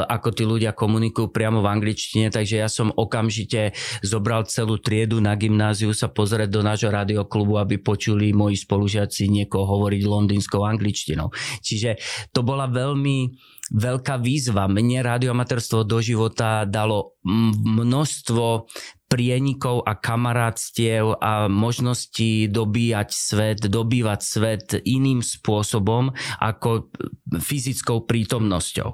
ako 0.08 0.32
tí 0.32 0.48
ľudia 0.48 0.72
komunikujú 0.72 1.28
priamo 1.36 1.60
v 1.60 1.68
angličtine, 1.76 2.32
takže 2.32 2.56
ja 2.64 2.72
som 2.72 2.88
okamžite 2.96 3.76
zobral 4.00 4.48
celú 4.48 4.80
triedu 4.80 5.20
na 5.20 5.36
gymnáziu 5.36 5.92
sa 5.92 6.08
pozrieť 6.08 6.48
do 6.48 6.64
nášho 6.64 6.88
radioklubu, 6.88 7.60
aby 7.60 7.84
počuli 7.84 8.32
moji 8.32 8.56
spolužiaci 8.56 9.28
niekoho 9.28 9.68
hovoriť 9.68 10.02
londýnskou 10.08 10.64
angličtinou. 10.64 11.36
Čiže 11.60 12.00
to 12.32 12.48
bola 12.48 12.72
veľmi 12.72 13.36
veľká 13.76 14.24
výzva. 14.24 14.72
Mne 14.72 15.04
radioamatérstvo 15.04 15.84
do 15.84 16.00
života 16.00 16.64
dalo 16.64 17.20
množstvo 17.28 18.72
prienikov 19.14 19.86
a 19.86 19.94
kamarátstiev 19.94 21.22
a 21.22 21.46
možností 21.46 22.50
dobíjať 22.50 23.10
svet, 23.14 23.62
dobývať 23.62 24.20
svet 24.26 24.66
iným 24.82 25.22
spôsobom 25.22 26.10
ako 26.42 26.90
fyzickou 27.30 28.10
prítomnosťou. 28.10 28.90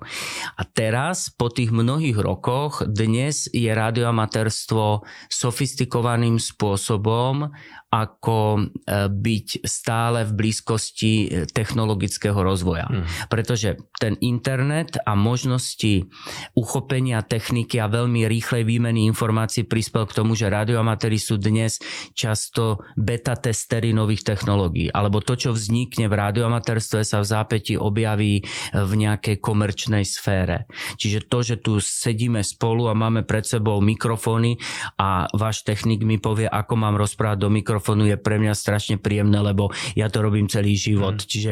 A 0.60 0.62
teraz, 0.68 1.32
po 1.32 1.48
tých 1.48 1.72
mnohých 1.72 2.20
rokoch, 2.20 2.84
dnes 2.84 3.48
je 3.56 3.72
radioamatérstvo 3.72 5.08
sofistikovaným 5.32 6.36
spôsobom 6.36 7.56
ako 7.90 8.38
e, 8.54 8.62
byť 9.10 9.66
stále 9.66 10.22
v 10.30 10.32
blízkosti 10.38 11.14
e, 11.26 11.28
technologického 11.50 12.38
rozvoja. 12.38 12.86
Mm. 12.86 13.06
Pretože 13.34 13.82
ten 13.98 14.14
internet 14.22 15.02
a 15.02 15.18
možnosti 15.18 16.06
uchopenia 16.54 17.26
techniky 17.26 17.82
a 17.82 17.90
veľmi 17.90 18.30
rýchlej 18.30 18.62
výmeny 18.62 19.10
informácií 19.10 19.66
prispel 19.66 20.06
k 20.06 20.22
tomu, 20.22 20.38
že 20.38 20.54
radioamatéri 20.54 21.18
sú 21.18 21.42
dnes 21.42 21.82
často 22.14 22.86
beta 22.94 23.34
testery 23.34 23.90
nových 23.90 24.22
technológií. 24.22 24.94
Alebo 24.94 25.26
to, 25.26 25.34
čo 25.34 25.50
vznikne 25.50 26.06
v 26.06 26.18
radioamatérstve 26.30 27.02
sa 27.02 27.26
v 27.26 27.30
zápäti 27.30 27.74
objaví 27.74 28.46
v 28.70 28.92
nejakej 28.94 29.42
komerčnej 29.42 30.06
sfére. 30.06 30.70
Čiže 31.02 31.26
to, 31.26 31.42
že 31.42 31.56
tu 31.58 31.82
sedíme 31.82 32.46
spolu 32.46 32.86
a 32.86 32.94
máme 32.94 33.26
pred 33.26 33.50
sebou 33.50 33.82
mikrofóny 33.82 34.62
a 35.02 35.26
váš 35.34 35.66
technik 35.66 36.06
mi 36.06 36.22
povie, 36.22 36.46
ako 36.46 36.78
mám 36.78 36.94
rozprávať 36.94 37.38
do 37.42 37.50
mikrofónu, 37.50 37.79
mikrofónu 37.80 38.12
je 38.12 38.20
pre 38.20 38.36
mňa 38.36 38.52
strašne 38.52 39.00
príjemné, 39.00 39.40
lebo 39.40 39.72
ja 39.96 40.12
to 40.12 40.20
robím 40.20 40.52
celý 40.52 40.76
život. 40.76 41.24
Mm. 41.24 41.28
Čiže 41.32 41.52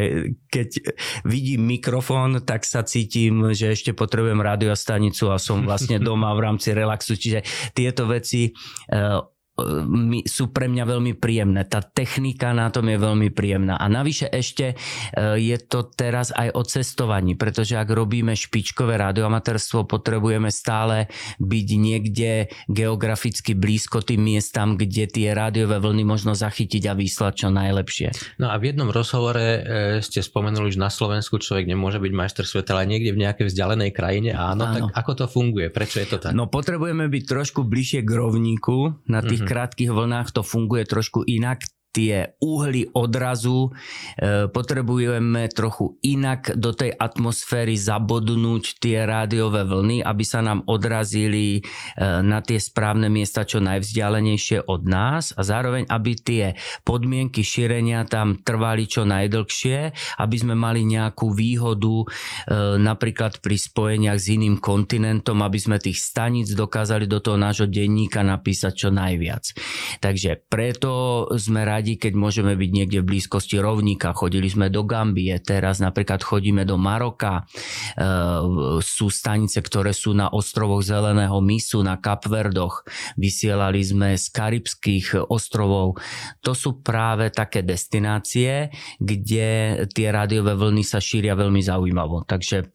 keď 0.52 0.70
vidím 1.24 1.63
mikrofón, 1.72 2.44
tak 2.44 2.68
sa 2.68 2.84
cítim, 2.84 3.56
že 3.56 3.72
ešte 3.72 3.96
potrebujem 3.96 4.44
radiostanicu 4.44 5.32
a 5.32 5.40
som 5.40 5.63
vlastne 5.68 6.04
doma 6.04 6.36
v 6.36 6.44
rámci 6.44 6.76
relaxu. 6.76 7.16
Čiže 7.16 7.72
tieto 7.72 8.04
veci 8.12 8.52
uh, 9.58 9.98
sú 10.26 10.54
pre 10.54 10.70
mňa 10.70 10.84
veľmi 10.86 11.13
príjemné. 11.17 11.65
Tá 11.65 11.82
technika 11.82 12.54
na 12.54 12.70
tom 12.70 12.88
je 12.88 12.98
veľmi 12.98 13.34
príjemná. 13.34 13.82
A 13.82 13.89
navyše 13.89 14.30
ešte 14.30 14.74
e, 14.74 14.76
je 15.41 15.58
to 15.58 15.89
teraz 15.89 16.30
aj 16.30 16.54
o 16.54 16.62
cestovaní, 16.62 17.34
pretože 17.34 17.74
ak 17.74 17.89
robíme 17.89 18.38
špičkové 18.38 19.02
radioamatérstvo, 19.02 19.89
potrebujeme 19.89 20.54
stále 20.54 21.10
byť 21.41 21.67
niekde 21.74 22.54
geograficky 22.70 23.58
blízko 23.58 24.06
tým 24.06 24.22
miestam, 24.22 24.78
kde 24.78 25.10
tie 25.10 25.34
rádiové 25.34 25.82
vlny 25.82 26.06
možno 26.06 26.38
zachytiť 26.38 26.84
a 26.89 26.93
vyslať 26.93 27.34
čo 27.34 27.50
najlepšie. 27.50 28.38
No 28.38 28.54
a 28.54 28.56
v 28.62 28.74
jednom 28.74 28.93
rozhovore 28.93 29.41
e, 29.41 29.60
ste 30.06 30.22
spomenuli, 30.22 30.74
že 30.74 30.80
na 30.82 30.93
Slovensku 30.93 31.41
človek 31.41 31.65
nemôže 31.65 31.98
byť 31.98 32.13
majster 32.13 32.46
sveta, 32.46 32.78
ale 32.78 32.89
niekde 32.89 33.15
v 33.15 33.26
nejakej 33.26 33.50
vzdialenej 33.50 33.91
krajine. 33.96 34.38
Áno, 34.38 34.70
Áno. 34.70 34.74
tak 34.74 34.82
ako 34.93 35.12
to 35.17 35.26
funguje? 35.26 35.74
Prečo 35.74 35.98
je 36.04 36.08
to 36.13 36.17
tak? 36.22 36.32
No 36.38 36.46
potrebujeme 36.46 37.10
byť 37.10 37.24
trošku 37.26 37.65
bližšie 37.65 38.06
k 38.06 38.12
rovníku 38.13 39.02
na 39.10 39.26
tých 39.26 39.41
mm-hmm 39.41 39.47
krátkých 39.48 39.92
vlnách 39.96 40.36
to 40.36 40.44
funguje 40.44 40.84
trošku 40.84 41.24
inak 41.24 41.64
tie 41.98 42.38
uhly 42.38 42.94
odrazu 42.94 43.74
e, 43.74 44.46
potrebujeme 44.54 45.50
trochu 45.50 45.98
inak 46.06 46.54
do 46.54 46.70
tej 46.70 46.94
atmosféry 46.94 47.74
zabodnúť 47.74 48.78
tie 48.78 49.02
rádiové 49.02 49.66
vlny, 49.66 50.06
aby 50.06 50.22
sa 50.22 50.46
nám 50.46 50.62
odrazili 50.70 51.58
e, 51.58 51.62
na 52.22 52.46
tie 52.46 52.62
správne 52.62 53.10
miesta 53.10 53.50
čo 53.50 53.58
najvzdialenejšie 53.66 54.70
od 54.70 54.86
nás 54.86 55.34
a 55.34 55.42
zároveň, 55.42 55.90
aby 55.90 56.12
tie 56.14 56.46
podmienky 56.86 57.42
šírenia 57.42 58.06
tam 58.06 58.38
trvali 58.46 58.86
čo 58.86 59.02
najdlhšie, 59.02 59.78
aby 60.22 60.36
sme 60.38 60.54
mali 60.54 60.86
nejakú 60.86 61.34
výhodu 61.34 61.96
e, 62.04 62.06
napríklad 62.78 63.42
pri 63.42 63.58
spojeniach 63.58 64.22
s 64.22 64.30
iným 64.38 64.62
kontinentom, 64.62 65.42
aby 65.42 65.58
sme 65.58 65.82
tých 65.82 65.98
staníc 65.98 66.54
dokázali 66.54 67.10
do 67.10 67.18
toho 67.24 67.40
nášho 67.40 67.66
denníka 67.66 68.22
napísať 68.22 68.74
čo 68.86 68.90
najviac. 68.92 69.56
Takže 70.04 70.46
preto 70.46 71.26
sme 71.40 71.64
radi, 71.64 71.87
keď 71.95 72.13
môžeme 72.19 72.58
byť 72.60 72.69
niekde 72.76 73.00
v 73.00 73.15
blízkosti 73.15 73.62
rovníka. 73.63 74.12
Chodili 74.12 74.52
sme 74.52 74.67
do 74.67 74.84
Gambie, 74.84 75.32
teraz 75.39 75.80
napríklad 75.80 76.19
chodíme 76.19 76.67
do 76.67 76.76
Maroka. 76.76 77.47
E, 77.95 78.04
sú 78.84 79.08
stanice, 79.08 79.63
ktoré 79.63 79.95
sú 79.95 80.12
na 80.12 80.28
ostrovoch 80.28 80.84
Zeleného 80.84 81.39
mysu, 81.39 81.80
na 81.80 81.95
Kapverdoch. 81.95 82.84
Vysielali 83.15 83.80
sme 83.80 84.19
z 84.19 84.28
karibských 84.28 85.32
ostrovov. 85.32 85.95
To 86.43 86.52
sú 86.52 86.84
práve 86.84 87.32
také 87.32 87.63
destinácie, 87.63 88.73
kde 88.97 89.86
tie 89.93 90.08
rádiové 90.10 90.58
vlny 90.58 90.84
sa 90.84 90.97
šíria 90.97 91.38
veľmi 91.38 91.62
zaujímavo. 91.62 92.26
Takže 92.26 92.73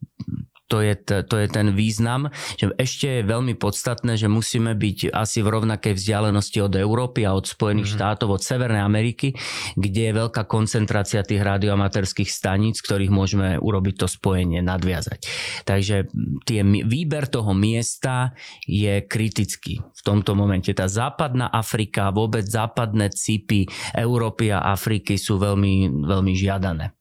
to 0.73 0.81
je, 0.81 0.97
to 1.05 1.37
je 1.37 1.53
ten 1.53 1.77
význam, 1.77 2.33
že 2.57 2.73
ešte 2.81 3.21
je 3.21 3.29
veľmi 3.29 3.61
podstatné, 3.61 4.17
že 4.17 4.33
musíme 4.33 4.73
byť 4.73 5.13
asi 5.13 5.45
v 5.45 5.53
rovnakej 5.53 6.01
vzdialenosti 6.01 6.65
od 6.65 6.73
Európy 6.73 7.29
a 7.29 7.37
od 7.37 7.45
Spojených 7.45 7.93
mm-hmm. 7.93 8.01
štátov, 8.01 8.41
od 8.41 8.41
Severnej 8.41 8.81
Ameriky, 8.81 9.37
kde 9.77 10.03
je 10.09 10.13
veľká 10.17 10.49
koncentrácia 10.49 11.21
tých 11.21 11.45
radioamatérských 11.45 12.33
staníc, 12.33 12.81
ktorých 12.81 13.13
môžeme 13.13 13.61
urobiť 13.61 13.95
to 14.01 14.09
spojenie, 14.09 14.65
nadviazať. 14.65 15.29
Takže 15.69 16.09
tie, 16.49 16.65
výber 16.65 17.29
toho 17.29 17.53
miesta 17.53 18.33
je 18.65 19.05
kritický 19.05 19.85
v 19.85 20.01
tomto 20.01 20.33
momente. 20.33 20.73
Tá 20.73 20.89
západná 20.89 21.53
Afrika, 21.53 22.09
vôbec 22.09 22.49
západné 22.49 23.13
cipy 23.13 23.69
Európy 23.93 24.49
a 24.57 24.73
Afriky 24.73 25.21
sú 25.21 25.37
veľmi, 25.37 26.09
veľmi 26.09 26.33
žiadané. 26.33 26.97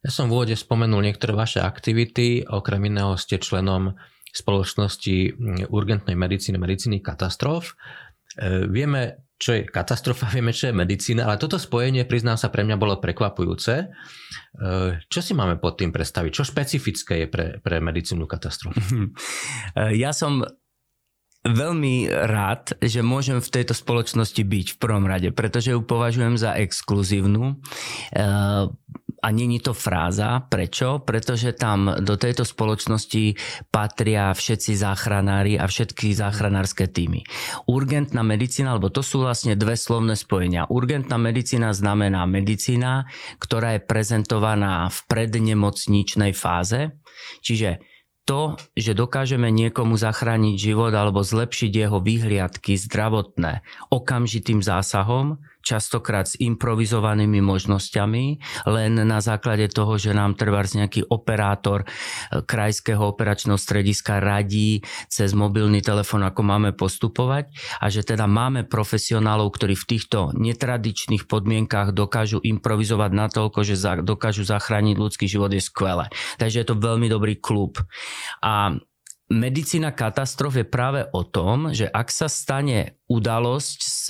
Ja 0.00 0.10
som 0.10 0.32
v 0.32 0.40
úvode 0.40 0.56
spomenul 0.56 1.04
niektoré 1.04 1.36
vaše 1.36 1.60
aktivity, 1.60 2.48
okrem 2.48 2.88
iného 2.88 3.20
ste 3.20 3.36
členom 3.36 4.00
spoločnosti 4.32 5.36
mm, 5.36 5.68
urgentnej 5.68 6.16
medicíny, 6.16 6.56
medicíny 6.56 7.04
katastrof. 7.04 7.76
E, 8.38 8.64
vieme, 8.64 9.28
čo 9.36 9.60
je 9.60 9.68
katastrofa, 9.68 10.32
vieme, 10.36 10.56
čo 10.56 10.72
je 10.72 10.74
medicína, 10.74 11.28
ale 11.28 11.36
toto 11.36 11.60
spojenie, 11.60 12.08
priznám 12.08 12.40
sa, 12.40 12.48
pre 12.48 12.64
mňa 12.64 12.80
bolo 12.80 12.96
prekvapujúce. 12.96 13.74
E, 13.76 13.86
čo 15.04 15.20
si 15.20 15.36
máme 15.36 15.60
pod 15.60 15.76
tým 15.76 15.92
predstaviť? 15.92 16.30
Čo 16.32 16.48
špecifické 16.48 17.26
je 17.26 17.28
pre, 17.28 17.46
pre 17.60 17.82
medicínu 17.84 18.24
katastrof? 18.24 18.76
Ja 19.76 20.10
som 20.16 20.42
veľmi 21.40 22.12
rád, 22.12 22.76
že 22.84 23.00
môžem 23.00 23.40
v 23.40 23.48
tejto 23.48 23.72
spoločnosti 23.72 24.42
byť 24.44 24.66
v 24.76 24.80
prvom 24.80 25.08
rade, 25.08 25.32
pretože 25.32 25.72
ju 25.72 25.80
považujem 25.80 26.36
za 26.36 26.52
exkluzívnu. 26.60 27.56
A 29.20 29.28
není 29.30 29.60
to 29.60 29.76
fráza. 29.76 30.40
Prečo? 30.48 31.04
Pretože 31.04 31.52
tam 31.52 31.92
do 32.00 32.16
tejto 32.16 32.48
spoločnosti 32.48 33.36
patria 33.68 34.32
všetci 34.32 34.72
záchranári 34.80 35.60
a 35.60 35.68
všetky 35.68 36.16
záchranárske 36.16 36.88
týmy. 36.88 37.22
Urgentná 37.68 38.24
medicína, 38.24 38.74
alebo 38.76 38.88
to 38.88 39.04
sú 39.04 39.20
vlastne 39.22 39.54
dve 39.54 39.76
slovné 39.76 40.16
spojenia. 40.16 40.64
Urgentná 40.72 41.20
medicína 41.20 41.76
znamená 41.76 42.24
medicína, 42.24 43.06
ktorá 43.36 43.76
je 43.76 43.84
prezentovaná 43.84 44.88
v 44.88 44.98
prednemocničnej 45.06 46.32
fáze, 46.32 46.96
čiže 47.44 47.84
to, 48.28 48.54
že 48.78 48.94
dokážeme 48.94 49.50
niekomu 49.50 49.98
zachrániť 49.98 50.54
život 50.54 50.94
alebo 50.94 51.24
zlepšiť 51.24 51.72
jeho 51.72 51.98
vyhliadky 51.98 52.78
zdravotné 52.78 53.66
okamžitým 53.90 54.62
zásahom, 54.62 55.42
častokrát 55.60 56.30
s 56.30 56.38
improvizovanými 56.38 57.42
možnosťami, 57.42 58.24
len 58.68 58.92
na 59.04 59.18
základe 59.20 59.68
toho, 59.72 59.96
že 59.96 60.16
nám 60.16 60.36
trvá 60.36 60.60
nejaký 60.60 61.08
operátor 61.08 61.84
e, 61.84 61.86
krajského 62.44 63.00
operačného 63.00 63.56
strediska 63.56 64.20
radí 64.20 64.84
cez 65.08 65.32
mobilný 65.32 65.80
telefon, 65.80 66.20
ako 66.20 66.40
máme 66.44 66.70
postupovať 66.76 67.48
a 67.80 67.88
že 67.88 68.04
teda 68.04 68.28
máme 68.28 68.68
profesionálov, 68.68 69.48
ktorí 69.56 69.72
v 69.72 69.88
týchto 69.96 70.36
netradičných 70.36 71.24
podmienkách 71.24 71.96
dokážu 71.96 72.44
improvizovať 72.44 73.10
natoľko, 73.16 73.64
že 73.64 73.80
dokážu 74.04 74.44
zachrániť 74.44 74.96
ľudský 75.00 75.26
život 75.26 75.48
je 75.52 75.64
skvelé. 75.64 76.12
Takže 76.36 76.60
je 76.60 76.66
to 76.68 76.76
veľmi 76.76 77.08
dobrý 77.08 77.40
klub. 77.40 77.80
A 78.44 78.76
medicína 79.30 79.94
katastrof 79.94 80.58
je 80.58 80.66
práve 80.66 81.06
o 81.14 81.22
tom, 81.22 81.70
že 81.70 81.86
ak 81.86 82.10
sa 82.10 82.26
stane 82.26 82.99
udalosť 83.10 83.78
s 83.82 84.04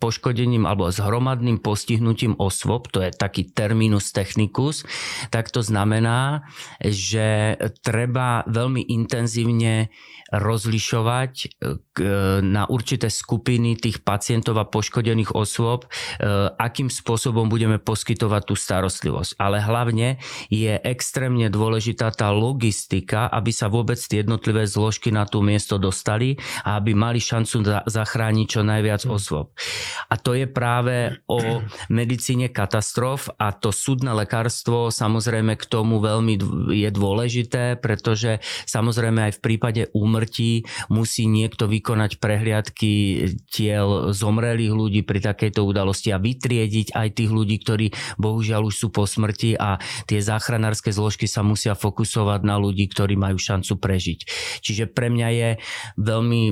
poškodením 0.00 0.64
alebo 0.64 0.88
s 0.88 0.96
hromadným 0.96 1.60
postihnutím 1.60 2.40
osôb, 2.40 2.88
to 2.88 3.04
je 3.04 3.12
taký 3.12 3.52
terminus 3.52 4.16
technicus, 4.16 4.88
tak 5.28 5.52
to 5.52 5.60
znamená, 5.60 6.48
že 6.80 7.60
treba 7.84 8.48
veľmi 8.48 8.80
intenzívne 8.88 9.92
rozlišovať 10.32 11.32
e, 11.38 11.46
na 12.42 12.66
určité 12.66 13.06
skupiny 13.06 13.78
tých 13.78 14.02
pacientov 14.02 14.58
a 14.58 14.66
poškodených 14.66 15.38
osôb, 15.38 15.86
e, 15.86 15.88
akým 16.58 16.90
spôsobom 16.90 17.46
budeme 17.46 17.78
poskytovať 17.78 18.42
tú 18.42 18.54
starostlivosť. 18.58 19.38
Ale 19.38 19.62
hlavne 19.62 20.18
je 20.50 20.74
extrémne 20.82 21.46
dôležitá 21.46 22.10
tá 22.10 22.34
logistika, 22.34 23.30
aby 23.30 23.54
sa 23.54 23.70
vôbec 23.70 23.98
tie 24.02 24.26
jednotlivé 24.26 24.66
zložky 24.66 25.14
na 25.14 25.30
tú 25.30 25.46
miesto 25.46 25.78
dostali 25.78 26.34
a 26.66 26.82
aby 26.82 26.98
mali 26.98 27.22
šancu 27.22 27.86
zachrániť 27.86 28.45
čo 28.46 28.62
najviac 28.62 29.04
osôb. 29.06 29.52
A 30.08 30.14
to 30.16 30.32
je 30.32 30.46
práve 30.46 31.18
o 31.26 31.62
medicíne 31.90 32.48
katastrof 32.48 33.28
a 33.36 33.52
to 33.52 33.74
súdne 33.74 34.14
lekárstvo 34.14 34.88
samozrejme 34.88 35.58
k 35.58 35.64
tomu 35.66 35.98
veľmi 35.98 36.34
je 36.72 36.90
dôležité, 36.90 37.76
pretože 37.78 38.40
samozrejme 38.64 39.30
aj 39.30 39.32
v 39.38 39.42
prípade 39.42 39.82
úmrtí 39.92 40.64
musí 40.88 41.26
niekto 41.26 41.66
vykonať 41.66 42.18
prehliadky 42.22 42.92
tiel 43.50 44.14
zomrelých 44.14 44.74
ľudí 44.74 45.00
pri 45.02 45.20
takejto 45.20 45.66
udalosti 45.66 46.14
a 46.14 46.22
vytriediť 46.22 46.94
aj 46.94 47.08
tých 47.12 47.30
ľudí, 47.30 47.56
ktorí 47.60 47.86
bohužiaľ 48.16 48.70
už 48.70 48.74
sú 48.76 48.88
po 48.94 49.04
smrti 49.04 49.58
a 49.58 49.80
tie 50.06 50.22
záchranárske 50.22 50.94
zložky 50.94 51.26
sa 51.26 51.42
musia 51.42 51.74
fokusovať 51.74 52.40
na 52.46 52.56
ľudí, 52.60 52.86
ktorí 52.88 53.18
majú 53.18 53.36
šancu 53.36 53.78
prežiť. 53.80 54.18
Čiže 54.62 54.84
pre 54.90 55.10
mňa 55.10 55.28
je 55.32 55.50
veľmi 55.98 56.42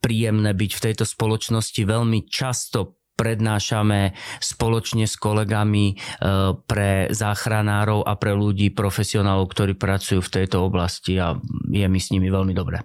príjemné 0.00 0.50
byť 0.52 0.70
v 0.74 0.84
tejto 0.90 1.04
spoločnosti 1.04 1.35
veľmi 1.84 2.26
často 2.26 2.96
prednášame 3.16 4.12
spoločne 4.38 5.08
s 5.08 5.16
kolegami 5.16 5.86
e, 5.90 5.94
pre 6.68 7.08
záchranárov 7.08 8.04
a 8.04 8.12
pre 8.20 8.36
ľudí, 8.36 8.70
profesionálov, 8.76 9.48
ktorí 9.48 9.72
pracujú 9.74 10.20
v 10.20 10.32
tejto 10.32 10.60
oblasti 10.60 11.16
a 11.16 11.32
je 11.72 11.86
mi 11.88 11.96
s 11.96 12.12
nimi 12.12 12.28
veľmi 12.28 12.52
dobre. 12.52 12.84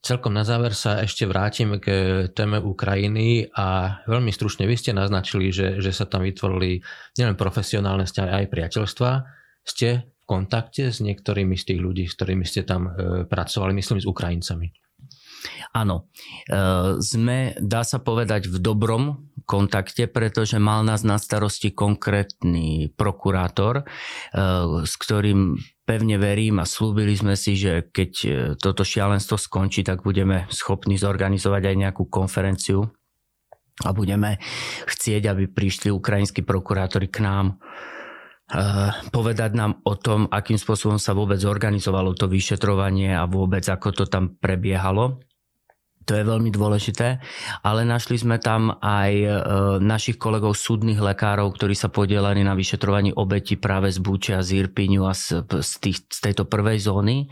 Celkom 0.00 0.32
na 0.32 0.48
záver 0.48 0.72
sa 0.72 1.04
ešte 1.04 1.28
vrátim 1.28 1.76
k 1.76 1.88
téme 2.32 2.56
Ukrajiny 2.56 3.52
a 3.52 4.00
veľmi 4.08 4.32
stručne 4.32 4.64
vy 4.64 4.76
ste 4.76 4.96
naznačili, 4.96 5.52
že, 5.52 5.76
že 5.76 5.92
sa 5.92 6.08
tam 6.08 6.24
vytvorili 6.24 6.80
nielen 7.20 7.36
profesionálne 7.36 8.08
vzťahy, 8.08 8.44
aj 8.44 8.46
priateľstva. 8.48 9.10
Ste 9.60 10.08
v 10.08 10.24
kontakte 10.24 10.88
s 10.88 11.04
niektorými 11.04 11.52
z 11.52 11.64
tých 11.68 11.80
ľudí, 11.84 12.04
s 12.08 12.16
ktorými 12.16 12.48
ste 12.48 12.64
tam 12.64 12.88
e, 12.88 13.24
pracovali, 13.28 13.76
myslím 13.76 14.00
s 14.00 14.08
Ukrajincami. 14.08 14.72
Áno, 15.72 16.10
e, 16.48 16.98
sme, 17.00 17.56
dá 17.60 17.86
sa 17.86 18.02
povedať, 18.02 18.50
v 18.50 18.58
dobrom 18.60 19.30
kontakte, 19.48 20.06
pretože 20.06 20.60
mal 20.60 20.84
nás 20.86 21.02
na 21.02 21.18
starosti 21.18 21.72
konkrétny 21.72 22.92
prokurátor, 22.94 23.82
e, 23.82 23.84
s 24.84 24.94
ktorým 24.94 25.56
pevne 25.88 26.16
verím 26.22 26.62
a 26.62 26.68
slúbili 26.68 27.16
sme 27.16 27.34
si, 27.34 27.56
že 27.56 27.88
keď 27.90 28.12
e, 28.22 28.28
toto 28.60 28.84
šialenstvo 28.84 29.40
skončí, 29.40 29.82
tak 29.82 30.04
budeme 30.04 30.46
schopní 30.52 31.00
zorganizovať 31.00 31.62
aj 31.66 31.76
nejakú 31.76 32.04
konferenciu 32.06 32.90
a 33.80 33.90
budeme 33.96 34.36
chcieť, 34.86 35.24
aby 35.24 35.48
prišli 35.48 35.88
ukrajinskí 35.88 36.44
prokurátori 36.44 37.08
k 37.08 37.24
nám 37.24 37.56
povedať 39.14 39.54
nám 39.54 39.78
o 39.86 39.94
tom, 39.94 40.26
akým 40.26 40.58
spôsobom 40.58 40.98
sa 40.98 41.14
vôbec 41.14 41.38
zorganizovalo 41.38 42.18
to 42.18 42.26
vyšetrovanie 42.26 43.14
a 43.14 43.30
vôbec 43.30 43.62
ako 43.62 43.94
to 43.94 44.04
tam 44.10 44.34
prebiehalo. 44.34 45.22
To 46.10 46.18
je 46.18 46.26
veľmi 46.26 46.50
dôležité, 46.50 47.22
ale 47.62 47.86
našli 47.86 48.18
sme 48.18 48.42
tam 48.42 48.74
aj 48.82 49.12
e, 49.14 49.30
našich 49.78 50.18
kolegov 50.18 50.58
súdnych 50.58 50.98
lekárov, 50.98 51.54
ktorí 51.54 51.78
sa 51.78 51.86
podielali 51.86 52.42
na 52.42 52.58
vyšetrovaní 52.58 53.14
obeti 53.14 53.54
práve 53.54 53.94
z 53.94 54.02
Búčia, 54.02 54.42
z 54.42 54.58
Irpiňu 54.58 55.06
a 55.06 55.14
z, 55.14 55.46
z, 55.46 55.72
tých, 55.78 56.02
z 56.10 56.18
tejto 56.18 56.50
prvej 56.50 56.82
zóny 56.82 57.30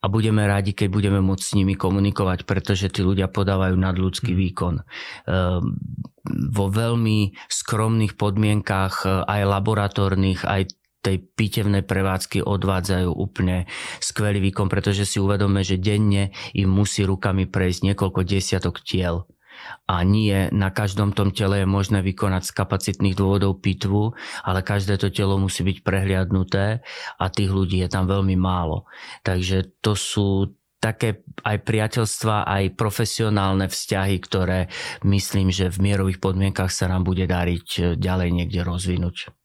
a 0.00 0.08
budeme 0.08 0.48
radi, 0.48 0.72
keď 0.72 0.88
budeme 0.88 1.20
môcť 1.20 1.44
s 1.44 1.56
nimi 1.60 1.76
komunikovať, 1.76 2.48
pretože 2.48 2.88
tí 2.88 3.04
ľudia 3.04 3.28
podávajú 3.28 3.76
nadľudský 3.76 4.32
mhm. 4.32 4.40
výkon. 4.48 4.74
E, 4.80 4.82
vo 6.56 6.66
veľmi 6.72 7.36
skromných 7.52 8.16
podmienkách, 8.16 8.94
e, 9.04 9.08
aj 9.28 9.40
laboratórnych, 9.44 10.40
aj 10.48 10.72
tej 11.06 11.22
pitevnej 11.22 11.86
prevádzky 11.86 12.42
odvádzajú 12.42 13.14
úplne 13.14 13.70
skvelý 14.02 14.42
výkon, 14.50 14.66
pretože 14.66 15.06
si 15.06 15.22
uvedome, 15.22 15.62
že 15.62 15.78
denne 15.78 16.34
im 16.58 16.66
musí 16.66 17.06
rukami 17.06 17.46
prejsť 17.46 17.94
niekoľko 17.94 18.20
desiatok 18.26 18.82
tiel 18.82 19.30
a 19.88 20.04
nie 20.04 20.52
na 20.52 20.68
každom 20.68 21.16
tom 21.16 21.32
tele 21.32 21.64
je 21.64 21.68
možné 21.68 22.04
vykonať 22.04 22.42
z 22.44 22.56
kapacitných 22.56 23.16
dôvodov 23.16 23.62
pitvu, 23.64 24.12
ale 24.44 24.60
každé 24.60 25.00
to 25.00 25.08
telo 25.08 25.40
musí 25.40 25.64
byť 25.64 25.80
prehliadnuté 25.80 26.84
a 27.16 27.24
tých 27.32 27.50
ľudí 27.50 27.80
je 27.80 27.88
tam 27.88 28.04
veľmi 28.04 28.36
málo. 28.36 28.84
Takže 29.24 29.80
to 29.80 29.96
sú 29.96 30.52
také 30.76 31.24
aj 31.42 31.64
priateľstva, 31.64 32.46
aj 32.46 32.76
profesionálne 32.76 33.66
vzťahy, 33.66 34.16
ktoré 34.20 34.68
myslím, 35.08 35.48
že 35.48 35.72
v 35.72 35.82
mierových 35.82 36.20
podmienkach 36.20 36.68
sa 36.68 36.86
nám 36.86 37.02
bude 37.08 37.24
dariť 37.24 37.96
ďalej 37.96 38.28
niekde 38.30 38.60
rozvinúť 38.60 39.35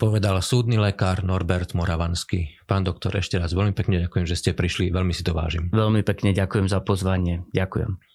povedal 0.00 0.40
súdny 0.40 0.80
lekár 0.80 1.20
Norbert 1.20 1.76
Moravanský. 1.76 2.56
Pán 2.64 2.88
doktor, 2.88 3.12
ešte 3.20 3.36
raz 3.36 3.52
veľmi 3.52 3.76
pekne 3.76 4.00
ďakujem, 4.00 4.24
že 4.24 4.40
ste 4.40 4.50
prišli, 4.56 4.88
veľmi 4.88 5.12
si 5.12 5.20
to 5.20 5.36
vážim. 5.36 5.68
Veľmi 5.76 6.00
pekne 6.00 6.32
ďakujem 6.32 6.72
za 6.72 6.80
pozvanie. 6.80 7.44
Ďakujem. 7.52 8.09